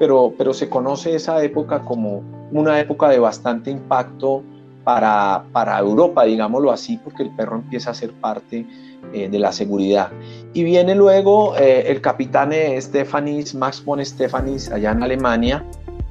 pero, 0.00 0.34
pero 0.36 0.52
se 0.52 0.68
conoce 0.68 1.14
esa 1.14 1.40
época 1.44 1.82
como 1.82 2.24
una 2.50 2.80
época 2.80 3.08
de 3.08 3.20
bastante 3.20 3.70
impacto 3.70 4.42
para, 4.82 5.44
para 5.52 5.78
Europa, 5.78 6.24
digámoslo 6.24 6.72
así, 6.72 6.96
porque 6.96 7.22
el 7.22 7.30
perro 7.36 7.58
empieza 7.58 7.92
a 7.92 7.94
ser 7.94 8.10
parte 8.14 8.66
eh, 9.12 9.28
de 9.28 9.38
la 9.38 9.52
seguridad. 9.52 10.10
Y 10.54 10.64
viene 10.64 10.96
luego 10.96 11.54
el 11.56 12.00
capitán 12.00 12.50
Stefanis, 12.80 13.54
Max 13.54 13.84
von 13.84 14.04
Stefanis, 14.04 14.72
allá 14.72 14.90
en 14.90 15.04
Alemania, 15.04 15.64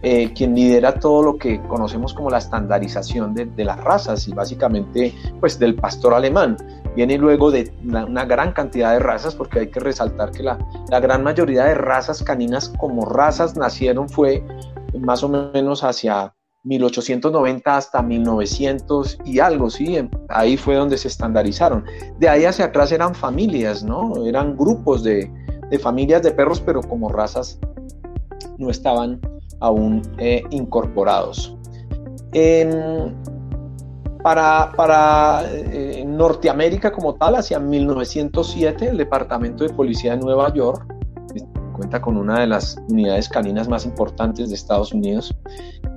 eh, 0.05 0.33
quien 0.33 0.53
lidera 0.53 0.99
todo 0.99 1.23
lo 1.23 1.37
que 1.37 1.61
conocemos 1.61 2.13
como 2.13 2.29
la 2.29 2.37
estandarización 2.37 3.33
de, 3.33 3.63
las 3.63 3.81
razas 3.81 4.27
y 4.27 4.33
básicamente 4.33 5.13
pues 5.39 5.57
del 5.57 5.75
pastor 5.75 6.13
alemán. 6.13 6.57
Viene 6.93 7.17
luego 7.17 7.51
de 7.51 7.73
una, 7.85 8.25
gran 8.25 8.51
cantidad 8.51 8.91
de 8.91 8.99
razas 8.99 9.33
porque 9.33 9.59
hay 9.59 9.67
que 9.67 9.79
resaltar 9.79 10.31
que 10.31 10.43
la, 10.43 10.59
la, 10.89 10.99
gran 10.99 11.23
mayoría 11.23 11.63
de 11.63 11.75
razas 11.75 12.21
caninas 12.21 12.67
como 12.77 13.05
razas 13.05 13.55
nacieron 13.55 14.09
fue 14.09 14.45
más 14.99 15.23
o 15.23 15.29
menos 15.29 15.85
hacia 15.85 16.33
1890 16.65 17.77
hasta 17.77 18.01
1900 18.01 19.19
y 19.23 19.39
algo, 19.39 19.69
sí, 19.69 19.97
ahí 20.27 20.57
fue 20.57 20.75
donde 20.75 20.97
se 20.97 21.07
estandarizaron. 21.07 21.85
De 22.19 22.27
ahí 22.27 22.43
hacia 22.43 22.65
atrás 22.65 22.91
eran 22.91 23.15
familias, 23.15 23.85
¿no? 23.85 24.25
Eran 24.25 24.57
grupos 24.57 25.01
de, 25.01 25.31
de 25.69 25.79
familias 25.79 26.23
de 26.23 26.31
perros, 26.31 26.59
pero 26.59 26.81
como 26.81 27.07
razas 27.07 27.57
no 28.57 28.69
estaban 28.69 29.21
aún 29.63 30.01
eh, 30.17 30.43
incorporados. 30.51 31.55
para, 34.21 34.71
para 34.75 35.43
eh, 35.51 36.03
Norteamérica 36.05 36.91
como 36.91 37.15
tal, 37.15 37.35
hacia 37.35 37.59
1907, 37.59 38.89
el 38.89 38.97
Departamento 38.97 39.63
de 39.63 39.73
Policía 39.73 40.11
de 40.11 40.17
Nueva 40.17 40.53
York, 40.53 40.85
cuenta 41.73 42.01
con 42.01 42.17
una 42.17 42.41
de 42.41 42.47
las 42.47 42.77
unidades 42.89 43.27
caninas 43.29 43.67
más 43.67 43.85
importantes 43.85 44.49
de 44.49 44.55
Estados 44.55 44.93
Unidos, 44.93 45.33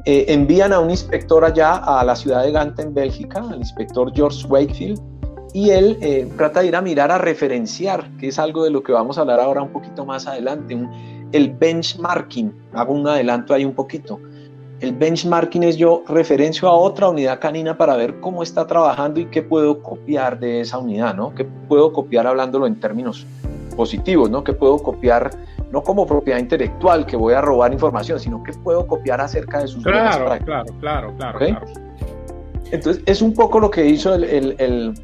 eh, 0.06 0.26
envían 0.28 0.72
a 0.72 0.78
un 0.78 0.90
inspector 0.90 1.44
allá 1.44 1.74
a 1.74 2.04
la 2.04 2.14
ciudad 2.14 2.44
de 2.44 2.52
Gante, 2.52 2.82
en 2.82 2.94
Bélgica, 2.94 3.44
al 3.50 3.58
inspector 3.58 4.12
George 4.14 4.46
Wakefield, 4.46 5.00
y 5.52 5.70
él 5.70 5.98
trata 6.36 6.60
de 6.60 6.66
ir 6.66 6.76
a 6.76 6.82
mirar, 6.82 7.10
a 7.10 7.18
referenciar, 7.18 8.10
que 8.18 8.28
es 8.28 8.38
algo 8.38 8.62
de 8.62 8.70
lo 8.70 8.82
que 8.82 8.92
vamos 8.92 9.16
a 9.16 9.22
hablar 9.22 9.40
ahora 9.40 9.62
un 9.62 9.72
poquito 9.72 10.04
más 10.04 10.26
adelante, 10.26 10.74
un, 10.74 10.90
el 11.32 11.50
benchmarking. 11.50 12.52
Hago 12.72 12.94
un 12.94 13.06
adelanto 13.06 13.54
ahí 13.54 13.64
un 13.64 13.74
poquito. 13.74 14.20
El 14.80 14.92
benchmarking 14.92 15.62
es 15.62 15.76
yo 15.76 16.04
referencio 16.06 16.68
a 16.68 16.72
otra 16.72 17.08
unidad 17.08 17.40
canina 17.40 17.78
para 17.78 17.96
ver 17.96 18.20
cómo 18.20 18.42
está 18.42 18.66
trabajando 18.66 19.20
y 19.20 19.26
qué 19.26 19.42
puedo 19.42 19.82
copiar 19.82 20.38
de 20.38 20.60
esa 20.60 20.78
unidad, 20.78 21.14
¿no? 21.14 21.34
¿Qué 21.34 21.44
puedo 21.44 21.92
copiar 21.92 22.26
hablándolo 22.26 22.66
en 22.66 22.78
términos 22.78 23.26
positivos, 23.74 24.28
¿no? 24.28 24.44
¿Qué 24.44 24.52
puedo 24.52 24.78
copiar 24.78 25.30
no 25.72 25.82
como 25.82 26.06
propiedad 26.06 26.38
intelectual 26.38 27.06
que 27.06 27.16
voy 27.16 27.34
a 27.34 27.40
robar 27.40 27.72
información, 27.72 28.20
sino 28.20 28.42
que 28.42 28.52
puedo 28.52 28.86
copiar 28.86 29.20
acerca 29.20 29.60
de 29.60 29.68
sus 29.68 29.82
claro, 29.82 30.26
claro, 30.44 30.66
claro, 30.80 31.14
claro, 31.16 31.38
claro. 31.38 31.66
Entonces 32.70 33.02
es 33.06 33.22
un 33.22 33.32
poco 33.32 33.60
lo 33.60 33.70
que 33.70 33.86
hizo 33.86 34.14
el 34.14 34.24
el 34.58 34.94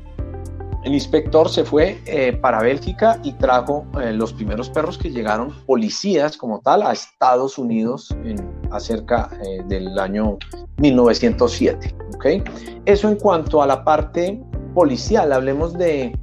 inspector 0.84 1.48
se 1.48 1.64
fue 1.64 2.00
eh, 2.06 2.32
para 2.32 2.60
Bélgica 2.60 3.20
y 3.22 3.32
trajo 3.34 3.86
eh, 4.00 4.12
los 4.12 4.32
primeros 4.32 4.68
perros 4.68 4.98
que 4.98 5.10
llegaron, 5.10 5.54
policías 5.64 6.36
como 6.36 6.60
tal, 6.60 6.82
a 6.82 6.92
Estados 6.92 7.56
Unidos 7.56 8.14
en, 8.24 8.36
acerca 8.72 9.30
eh, 9.46 9.62
del 9.68 9.96
año 9.98 10.38
1907. 10.78 11.94
¿okay? 12.16 12.42
Eso 12.84 13.08
en 13.08 13.16
cuanto 13.16 13.62
a 13.62 13.66
la 13.66 13.84
parte 13.84 14.42
policial, 14.74 15.32
hablemos 15.32 15.74
de 15.74 16.18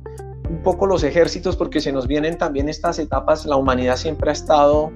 un 0.50 0.62
poco 0.62 0.88
los 0.88 1.04
ejércitos 1.04 1.56
porque 1.56 1.80
se 1.80 1.94
nos 1.94 2.08
vienen 2.08 2.38
también 2.38 2.68
estas 2.68 3.00
etapas, 3.00 3.46
la 3.46 3.56
humanidad 3.56 3.96
siempre 3.96 4.32
ha 4.32 4.34
estado 4.34 4.92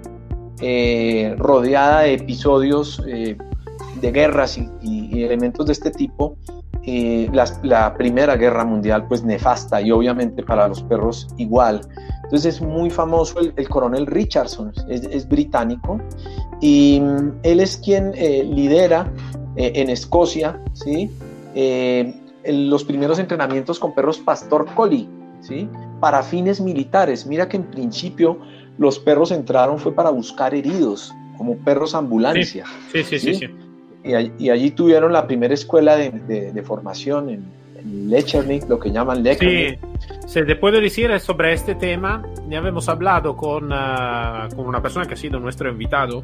rodeada 1.38 2.02
de 2.02 2.14
episodios 2.14 3.04
de 3.06 4.12
guerras 4.12 4.58
y, 4.58 4.70
y 4.82 5.24
elementos 5.24 5.66
de 5.66 5.74
este 5.74 5.92
tipo 5.92 6.38
eh, 6.86 7.30
la, 7.32 7.94
Primera 7.94 8.36
Guerra 8.36 8.66
Mundial, 8.66 9.08
pues 9.08 9.24
nefasta 9.24 9.82
y 9.82 9.92
obviamente 9.92 10.44
para 10.44 10.68
los 10.68 10.84
perros 10.84 11.28
igual. 11.38 11.80
Entonces 12.24 12.56
es 12.56 12.62
muy 12.62 12.90
famoso 12.90 13.40
el, 13.40 13.70
coronel 13.70 14.06
Richardson, 14.06 14.74
es, 14.90 15.28
británico 15.30 16.02
y 16.60 17.00
mm, 17.02 17.40
él 17.44 17.62
es 17.62 17.78
quien 17.78 18.12
eh, 18.16 18.44
lidera 18.44 19.10
eh, 19.56 19.72
en 19.76 19.90
Escocia 19.90 20.62
¿sí? 20.74 21.10
los 22.46 22.84
primeros 22.84 23.18
entrenamientos 23.20 23.80
con 23.80 23.96
perros 23.96 24.20
pastor 24.20 24.66
collie 24.76 25.08
¿sí? 25.40 25.70
para 26.02 26.22
fines 26.22 26.60
militares. 26.60 27.26
Mira 27.26 27.48
que 27.48 27.56
en 27.56 27.64
principio 27.64 28.40
los 28.78 29.00
perros 29.00 29.32
entraron 29.32 29.80
fue 29.80 29.94
para 29.94 30.10
buscar 30.10 30.54
heridos, 30.54 31.14
como 31.38 31.56
perros 31.60 31.96
ambulancia. 31.96 32.66
sí, 32.92 33.04
sí. 33.04 33.20
sí, 33.20 33.36
sí 33.36 33.48
y, 34.04 34.50
allí 34.50 34.72
tuvieron 34.72 35.14
la 35.14 35.26
primera 35.26 35.54
escuela 35.54 35.96
de, 35.96 36.64
formación 36.66 37.30
en, 37.30 37.46
en 37.78 38.70
lo 38.70 38.80
que 38.80 38.92
llaman 38.92 39.24
Lechernik. 39.24 39.80
Sí, 39.80 40.28
se 40.28 40.44
te 40.44 40.56
puedo 40.56 40.80
decir 40.80 41.18
sobre 41.20 41.54
este 41.54 41.76
tema, 41.76 42.24
ya 42.50 42.60
habíamos 42.60 42.90
hablado 42.90 43.36
con, 43.36 43.70
ah, 43.72 44.48
con 44.56 44.68
una 44.68 44.82
persona 44.82 45.06
que 45.06 45.14
ha 45.14 45.18
sido 45.18 45.40
nuestro 45.40 45.70
invitado 45.70 46.24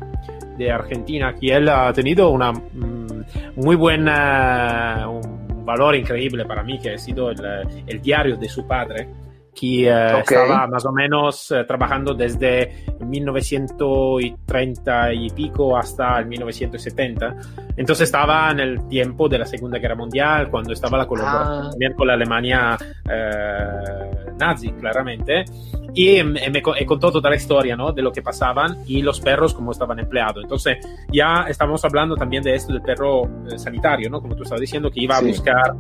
de 0.58 0.72
Argentina, 0.72 1.36
que 1.36 1.54
él 1.54 1.70
ha 1.70 1.92
tenido 1.94 2.30
una 2.30 2.52
mm, 2.52 3.24
muy 3.56 3.76
buena, 3.76 5.08
un 5.10 5.65
valor 5.65 5.96
increíble 5.96 6.46
para 6.46 6.63
mí, 6.63 6.80
que 6.80 6.96
ha 6.96 6.98
sido 6.98 7.30
el, 7.32 7.39
el 7.88 8.02
diario 8.02 8.36
de 8.36 8.50
su 8.50 8.68
padre 8.68 9.08
que 9.54 9.90
eh, 9.90 10.20
estaba 10.20 10.68
más 10.68 10.86
o 10.86 10.92
menos 10.92 11.50
eh, 11.52 11.64
trabajando 11.66 12.14
desde 12.14 12.86
1930 13.00 15.14
y 15.14 15.30
pico 15.32 15.78
hasta 15.78 16.20
el 16.20 16.28
1970. 16.28 17.36
Entonces 17.76 18.06
estaba 18.06 18.52
en 18.52 18.60
el 18.60 18.88
tiempo 18.88 19.28
de 19.30 19.40
la 19.40 19.46
Segunda 19.46 19.80
Guerra 19.80 19.96
Mundial, 19.96 20.50
cuando 20.50 20.74
estaba 20.74 20.98
la 20.98 21.08
colaboración 21.08 21.68
ah. 21.68 21.70
también 21.72 21.94
con 21.94 22.08
la 22.08 22.14
Alemania 22.14 22.78
eh, 23.10 24.34
nazi, 24.38 24.72
claramente. 24.72 25.46
Y 25.94 26.24
me, 26.24 26.50
me, 26.50 26.62
contó 26.62 27.12
toda 27.12 27.30
la 27.30 27.36
historia 27.36 27.76
¿no? 27.76 27.92
de 27.92 28.02
lo 28.02 28.12
que 28.12 28.22
pasaban 28.22 28.78
y 28.86 29.02
los 29.02 29.20
perros 29.20 29.54
cómo 29.54 29.72
estaban 29.72 30.00
empleados. 30.00 30.44
Entonces 30.44 30.78
ya 31.12 31.46
estamos 31.50 31.84
hablando 31.84 32.16
también 32.16 32.44
de 32.44 32.56
esto 32.56 32.72
del 32.72 32.82
perro 32.82 33.28
sanitario, 33.58 34.10
¿no? 34.10 34.22
como 34.22 34.36
tú 34.36 34.44
estabas 34.44 34.62
diciendo, 34.62 34.90
que 34.92 35.02
iba 35.02 35.18
a 35.18 35.22
buscar 35.22 35.74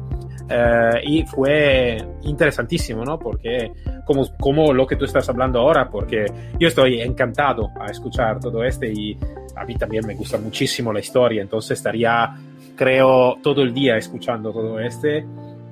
eh, 0.49 1.01
y 1.03 1.23
fue 1.23 1.97
interesantísimo, 2.23 3.05
¿no? 3.05 3.19
Porque 3.19 3.71
como, 4.05 4.27
como 4.37 4.73
lo 4.73 4.87
que 4.87 4.95
tú 4.95 5.05
estás 5.05 5.29
hablando 5.29 5.59
ahora, 5.59 5.89
porque 5.89 6.25
yo 6.59 6.67
estoy 6.67 7.01
encantado 7.01 7.69
a 7.79 7.85
escuchar 7.91 8.39
todo 8.39 8.63
este 8.63 8.91
y 8.91 9.17
a 9.55 9.63
mí 9.65 9.75
también 9.75 10.05
me 10.07 10.15
gusta 10.15 10.37
muchísimo 10.37 10.91
la 10.91 10.99
historia, 10.99 11.41
entonces 11.41 11.77
estaría, 11.77 12.35
creo, 12.75 13.37
todo 13.43 13.61
el 13.61 13.73
día 13.73 13.97
escuchando 13.97 14.51
todo 14.51 14.79
este, 14.79 15.25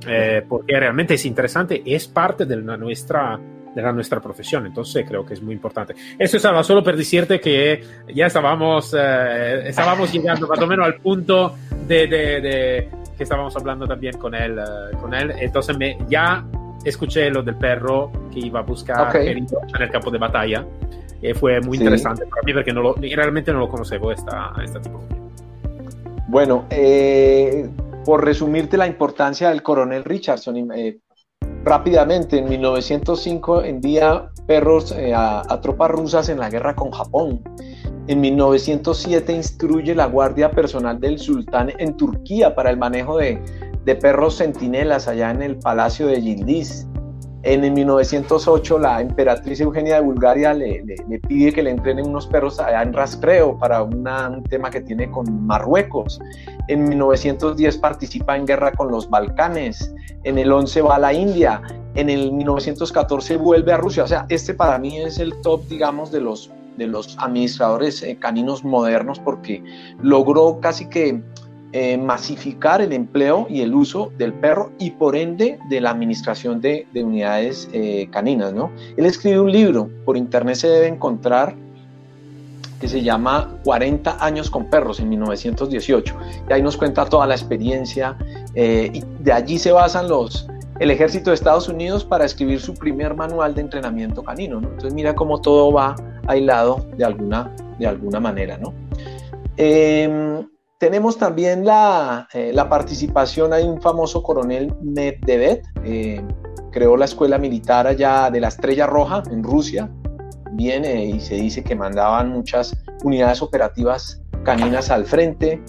eh, 0.07 0.43
porque 0.47 0.79
realmente 0.79 1.15
es 1.15 1.25
interesante, 1.25 1.81
es 1.85 2.07
parte 2.07 2.45
de 2.45 2.57
la 2.57 2.77
nuestra 2.77 3.39
de 3.77 3.83
la 3.83 3.91
nuestra 3.93 4.19
profesión. 4.19 4.65
Entonces 4.65 5.05
creo 5.07 5.23
que 5.23 5.35
es 5.35 5.41
muy 5.41 5.53
importante. 5.53 5.93
Eso 6.17 6.37
estaba 6.37 6.63
solo 6.63 6.83
para 6.83 6.97
decirte 6.97 7.39
que 7.39 7.83
ya 8.13 8.25
estábamos, 8.25 8.95
eh, 8.97 9.67
estábamos 9.67 10.11
llegando 10.11 10.47
más 10.47 10.59
o 10.59 10.65
menos 10.65 10.85
al 10.85 10.95
punto 10.95 11.55
de, 11.87 12.07
de, 12.07 12.89
que 13.17 13.23
estábamos 13.23 13.55
hablando 13.55 13.87
también 13.87 14.17
con 14.17 14.35
él, 14.35 14.57
eh, 14.59 14.95
con 15.01 15.13
él. 15.13 15.33
Entonces 15.39 15.77
me, 15.77 15.97
ya 16.07 16.45
escuché 16.85 17.29
lo 17.29 17.41
del 17.41 17.55
perro 17.55 18.11
que 18.31 18.39
iba 18.39 18.59
a 18.59 18.63
buscar 18.63 19.15
en 19.15 19.47
el 19.79 19.89
campo 19.89 20.11
de 20.11 20.17
batalla. 20.17 20.65
Y 21.21 21.33
fue 21.33 21.59
muy 21.61 21.77
interesante 21.77 22.25
para 22.27 22.43
mí 22.43 22.53
porque 22.53 22.71
no 22.71 22.81
lo, 22.81 22.93
realmente 22.93 23.51
no 23.51 23.59
lo 23.59 23.69
conocebo 23.69 24.11
esta, 24.11 24.53
esta 24.63 24.79
tipología. 24.79 25.17
Bueno, 26.27 26.65
eh, 26.69 27.67
por 28.05 28.23
resumirte 28.23 28.77
la 28.77 28.85
importancia 28.85 29.49
del 29.49 29.63
coronel 29.63 30.03
Richardson, 30.03 30.71
eh, 30.73 30.99
rápidamente, 31.63 32.37
en 32.37 32.47
1905 32.47 33.63
envía 33.63 34.29
perros 34.45 34.93
a, 34.93 35.41
a 35.51 35.61
tropas 35.61 35.89
rusas 35.89 36.29
en 36.29 36.39
la 36.39 36.49
guerra 36.49 36.75
con 36.75 36.91
Japón. 36.91 37.41
En 38.07 38.21
1907 38.21 39.33
instruye 39.33 39.93
la 39.93 40.05
Guardia 40.05 40.49
Personal 40.49 40.97
del 40.97 41.19
Sultán 41.19 41.73
en 41.77 41.97
Turquía 41.97 42.55
para 42.55 42.69
el 42.69 42.77
manejo 42.77 43.17
de, 43.17 43.41
perros 44.01 44.37
centinelas 44.37 45.09
allá 45.09 45.31
en 45.31 45.41
el 45.41 45.59
Palacio 45.59 46.07
de 46.07 46.21
Yildiz. 46.21 46.87
En 47.43 47.73
1908 47.73 48.79
la 48.79 49.01
emperatriz 49.01 49.59
Eugenia 49.59 49.95
de 49.95 50.01
Bulgaria 50.01 50.53
le, 50.53 50.83
pide 51.27 51.51
que 51.51 51.63
le 51.63 51.71
entrenen 51.71 52.07
unos 52.07 52.27
perros 52.27 52.59
allá 52.59 52.81
en 52.81 52.93
rastreo 52.93 53.57
para 53.57 53.83
un 53.83 54.43
tema 54.49 54.69
que 54.69 54.81
tiene 54.81 55.11
con 55.11 55.45
Marruecos. 55.45 56.19
En 56.69 56.87
1910 56.87 57.77
participa 57.77 58.37
en 58.37 58.45
guerra 58.45 58.71
con 58.71 58.89
los 58.89 59.09
Balcanes. 59.09 59.93
En 60.23 60.37
el 60.37 60.51
11 60.51 60.81
va 60.81 60.95
a 60.95 60.99
la 60.99 61.13
India. 61.13 61.61
En 61.95 62.09
el 62.09 62.31
1914 62.31 63.35
vuelve 63.35 63.73
a 63.73 63.77
Rusia. 63.77 64.03
O 64.03 64.07
sea, 64.07 64.25
este 64.29 64.53
para 64.53 64.77
mí 64.79 64.97
es 64.97 65.19
el 65.19 65.33
top, 65.41 65.67
digamos, 65.67 66.11
de 66.11 66.21
los 66.21 66.51
de 66.77 66.87
los 66.87 67.17
administradores 67.19 68.01
eh, 68.03 68.17
caninos 68.19 68.63
modernos 68.63 69.19
porque 69.19 69.63
logró 70.01 70.59
casi 70.61 70.87
que 70.87 71.21
eh, 71.73 71.97
masificar 71.97 72.81
el 72.81 72.93
empleo 72.93 73.45
y 73.49 73.61
el 73.61 73.73
uso 73.73 74.11
del 74.17 74.33
perro 74.33 74.71
y 74.79 74.91
por 74.91 75.15
ende 75.15 75.59
de 75.69 75.81
la 75.81 75.91
administración 75.91 76.61
de, 76.61 76.87
unidades 76.95 77.69
eh, 77.73 78.07
caninas. 78.11 78.53
¿no? 78.53 78.71
Él 78.95 79.05
escribió 79.05 79.43
un 79.43 79.51
libro, 79.51 79.89
por 80.05 80.15
internet 80.15 80.55
se 80.55 80.67
debe 80.67 80.87
encontrar, 80.87 81.55
que 82.79 82.87
se 82.87 83.01
llama 83.01 83.57
40 83.63 84.23
años 84.23 84.51
con 84.51 84.69
perros 84.69 84.99
en 84.99 85.09
1918. 85.09 86.15
Y 86.47 86.53
ahí 86.53 86.61
nos 86.61 86.77
cuenta 86.77 87.05
toda 87.05 87.25
la 87.25 87.33
experiencia 87.33 88.15
de 88.53 89.31
allí 89.31 89.57
se 89.57 89.71
basan 89.71 90.07
los, 90.07 90.47
el 90.79 90.91
ejército 90.91 91.31
de 91.31 91.35
Estados 91.35 91.67
Unidos 91.69 92.03
para 92.05 92.25
escribir 92.25 92.59
su 92.59 92.73
primer 92.73 93.15
manual 93.15 93.55
de 93.55 93.61
entrenamiento 93.61 94.23
canino. 94.23 94.61
¿no? 94.61 94.67
Entonces 94.67 94.93
mira 94.93 95.15
cómo 95.15 95.41
todo 95.41 95.71
va 95.71 95.95
aislado 96.27 96.85
de 96.97 97.05
alguna, 97.05 97.55
de 97.79 97.87
alguna 97.87 98.19
manera. 98.19 98.57
¿no? 98.57 98.73
Em, 99.55 100.47
tenemos 100.77 101.17
también 101.17 101.65
la, 101.65 102.27
eh, 102.33 102.51
la, 102.53 102.69
participación, 102.69 103.53
hay 103.53 103.63
un 103.63 103.81
famoso 103.81 104.21
coronel 104.21 104.73
Medvedev, 104.81 105.61
eh, 105.83 106.21
creó 106.71 106.95
la 106.97 107.05
escuela 107.05 107.37
militar 107.37 107.87
allá 107.87 108.29
de 108.29 108.39
la 108.39 108.49
Estrella 108.49 108.85
Roja 108.85 109.23
en 109.31 109.43
Rusia, 109.43 109.89
viene 110.51 111.05
y 111.05 111.19
se 111.19 111.35
dice 111.35 111.63
que 111.63 111.75
mandaban 111.75 112.29
muchas 112.29 112.75
unidades 113.03 113.41
operativas 113.41 114.21
caninas 114.43 114.91
al 114.91 115.05
frente, 115.05 115.61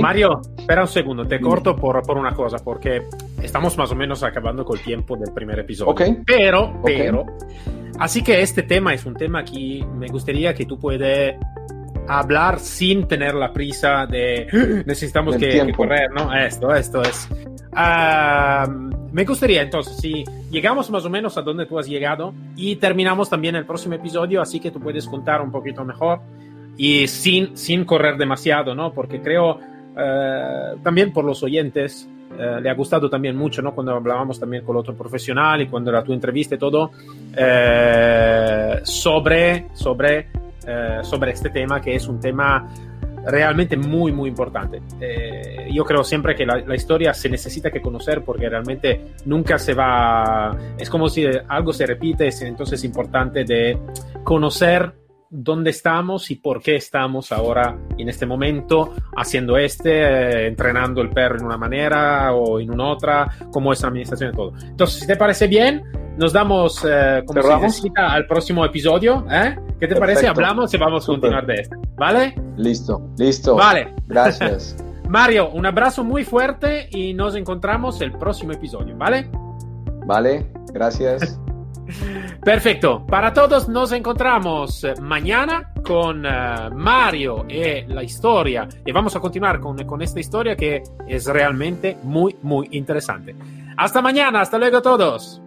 Mario, 0.00 0.40
espera 0.56 0.82
un 0.82 0.88
segundo, 0.88 1.26
te 1.26 1.40
corto 1.40 1.76
por, 1.76 2.02
por, 2.02 2.16
una 2.16 2.34
cosa, 2.34 2.56
porque 2.58 3.02
estamos 3.42 3.76
más 3.76 3.90
o 3.92 3.94
menos 3.94 4.22
acabando 4.22 4.64
con 4.64 4.78
el 4.78 4.84
tiempo 4.84 5.16
del 5.16 5.32
primer 5.32 5.58
episodio. 5.58 5.94
Pero, 6.24 6.80
pero, 6.82 7.26
así 7.98 8.22
que 8.22 8.40
este 8.40 8.62
tema 8.62 8.94
es 8.94 9.04
un 9.04 9.14
tema 9.14 9.44
que 9.44 9.84
me 9.94 10.08
gustaría 10.08 10.54
que 10.54 10.66
tú 10.66 10.78
puedas 10.78 11.34
hablar 12.08 12.60
sin 12.60 13.08
tener 13.08 13.34
la 13.34 13.52
prisa 13.52 14.06
de 14.06 14.46
ah, 14.52 14.82
necesitamos 14.86 15.36
que, 15.36 15.72
correr, 15.72 16.10
¿no? 16.12 16.34
Esto, 16.34 16.74
esto 16.74 17.02
es. 17.02 17.28
me 19.12 19.24
gustaría 19.24 19.62
entonces, 19.62 19.96
si 19.96 20.24
llegamos 20.50 20.90
más 20.90 21.04
o 21.04 21.10
menos 21.10 21.36
a 21.36 21.42
donde 21.42 21.66
tú 21.66 21.78
has 21.78 21.86
llegado 21.86 22.32
y 22.56 22.76
terminamos 22.76 23.28
también 23.28 23.56
el 23.56 23.66
próximo 23.66 23.94
episodio, 23.94 24.40
así 24.40 24.60
que 24.60 24.70
tú 24.70 24.80
puedes 24.80 25.06
contar 25.06 25.40
un 25.40 25.50
poquito 25.50 25.84
mejor 25.84 26.20
y 26.76 27.06
sin, 27.08 27.56
sin 27.56 27.84
correr 27.84 28.16
demasiado, 28.16 28.74
¿no? 28.74 28.92
Porque 28.92 29.20
creo 29.20 29.58
eh, 29.96 30.74
también 30.82 31.12
por 31.12 31.24
los 31.24 31.42
oyentes 31.42 32.08
eh, 32.38 32.60
le 32.60 32.70
ha 32.70 32.74
gustado 32.74 33.08
también 33.08 33.36
mucho, 33.36 33.62
¿no? 33.62 33.74
Cuando 33.74 33.94
hablábamos 33.94 34.38
también 34.38 34.64
con 34.64 34.76
otro 34.76 34.94
profesional 34.94 35.60
y 35.62 35.66
cuando 35.68 35.90
era 35.90 36.02
tu 36.02 36.12
entrevista 36.12 36.54
y 36.54 36.58
todo, 36.58 36.90
eh, 37.36 38.80
sobre, 38.82 39.68
sobre, 39.72 40.28
sobre 41.02 41.30
este 41.30 41.50
tema 41.50 41.80
que 41.80 41.94
es 41.94 42.08
un 42.08 42.18
tema 42.18 42.68
realmente 43.24 43.76
muy, 43.76 44.10
muy 44.12 44.28
importante. 44.28 44.82
yo 45.72 45.84
creo 45.84 46.02
siempre 46.02 46.34
que 46.34 46.44
la, 46.44 46.58
la, 46.58 46.74
historia 46.74 47.14
se 47.14 47.28
necesita 47.28 47.70
que 47.70 47.80
conocer 47.80 48.22
porque 48.24 48.48
realmente 48.48 49.14
nunca 49.26 49.58
se 49.58 49.74
va, 49.74 50.56
es 50.76 50.90
como 50.90 51.08
si 51.08 51.24
algo 51.48 51.72
se 51.72 51.86
repite, 51.86 52.28
entonces 52.42 52.80
es 52.80 52.84
importante 52.84 53.44
de 53.44 53.78
conocer 54.24 54.92
dónde 55.30 55.70
estamos 55.70 56.30
y 56.30 56.36
por 56.36 56.62
qué 56.62 56.76
estamos 56.76 57.32
ahora 57.32 57.76
en 57.98 58.08
este 58.08 58.26
momento 58.26 58.94
haciendo 59.16 59.56
este, 59.56 59.90
eh, 59.90 60.46
entrenando 60.46 61.00
el 61.02 61.10
perro 61.10 61.38
en 61.38 61.46
una 61.46 61.56
manera 61.56 62.32
o 62.34 62.60
en 62.60 62.70
una 62.70 62.88
otra, 62.88 63.28
cómo 63.52 63.72
es 63.72 63.82
la 63.82 63.88
administración 63.88 64.32
y 64.32 64.36
todo. 64.36 64.52
Entonces, 64.62 65.00
si 65.00 65.06
te 65.06 65.16
parece 65.16 65.46
bien, 65.46 65.82
nos 66.16 66.32
damos 66.32 66.84
eh, 66.88 67.22
como 67.26 67.42
se 67.42 67.56
necesita 67.56 68.12
al 68.12 68.26
próximo 68.26 68.64
episodio. 68.64 69.26
¿eh? 69.30 69.56
¿Qué 69.78 69.86
te 69.86 69.96
parece? 69.96 70.26
Hablamos 70.26 70.72
y 70.72 70.76
vamos 70.76 71.04
a 71.04 71.06
continuar 71.06 71.46
de 71.46 71.54
esto. 71.54 71.76
¿Vale? 71.96 72.34
Listo, 72.56 73.10
listo. 73.18 73.56
Vale. 73.56 73.94
Gracias. 74.06 74.76
Mario, 75.08 75.50
un 75.50 75.64
abrazo 75.66 76.02
muy 76.02 76.24
fuerte 76.24 76.88
y 76.90 77.14
nos 77.14 77.36
encontramos 77.36 78.00
el 78.00 78.12
próximo 78.12 78.52
episodio, 78.52 78.96
¿vale? 78.96 79.30
Vale, 80.04 80.50
gracias. 80.72 81.40
Perfecto. 82.46 83.04
Para 83.04 83.32
todos 83.32 83.68
nos 83.68 83.90
encontramos 83.90 84.86
mañana 85.00 85.72
con 85.82 86.24
uh, 86.24 86.72
Mario 86.72 87.44
y 87.48 87.82
la 87.92 88.04
historia 88.04 88.68
y 88.84 88.92
vamos 88.92 89.16
a 89.16 89.20
continuar 89.20 89.58
con, 89.58 89.76
con 89.84 90.00
esta 90.00 90.20
historia 90.20 90.54
que 90.54 90.80
es 91.08 91.26
realmente 91.26 91.98
muy, 92.04 92.36
muy 92.42 92.68
interesante. 92.70 93.34
Hasta 93.76 94.00
mañana, 94.00 94.42
hasta 94.42 94.58
luego 94.58 94.80
todos. 94.80 95.42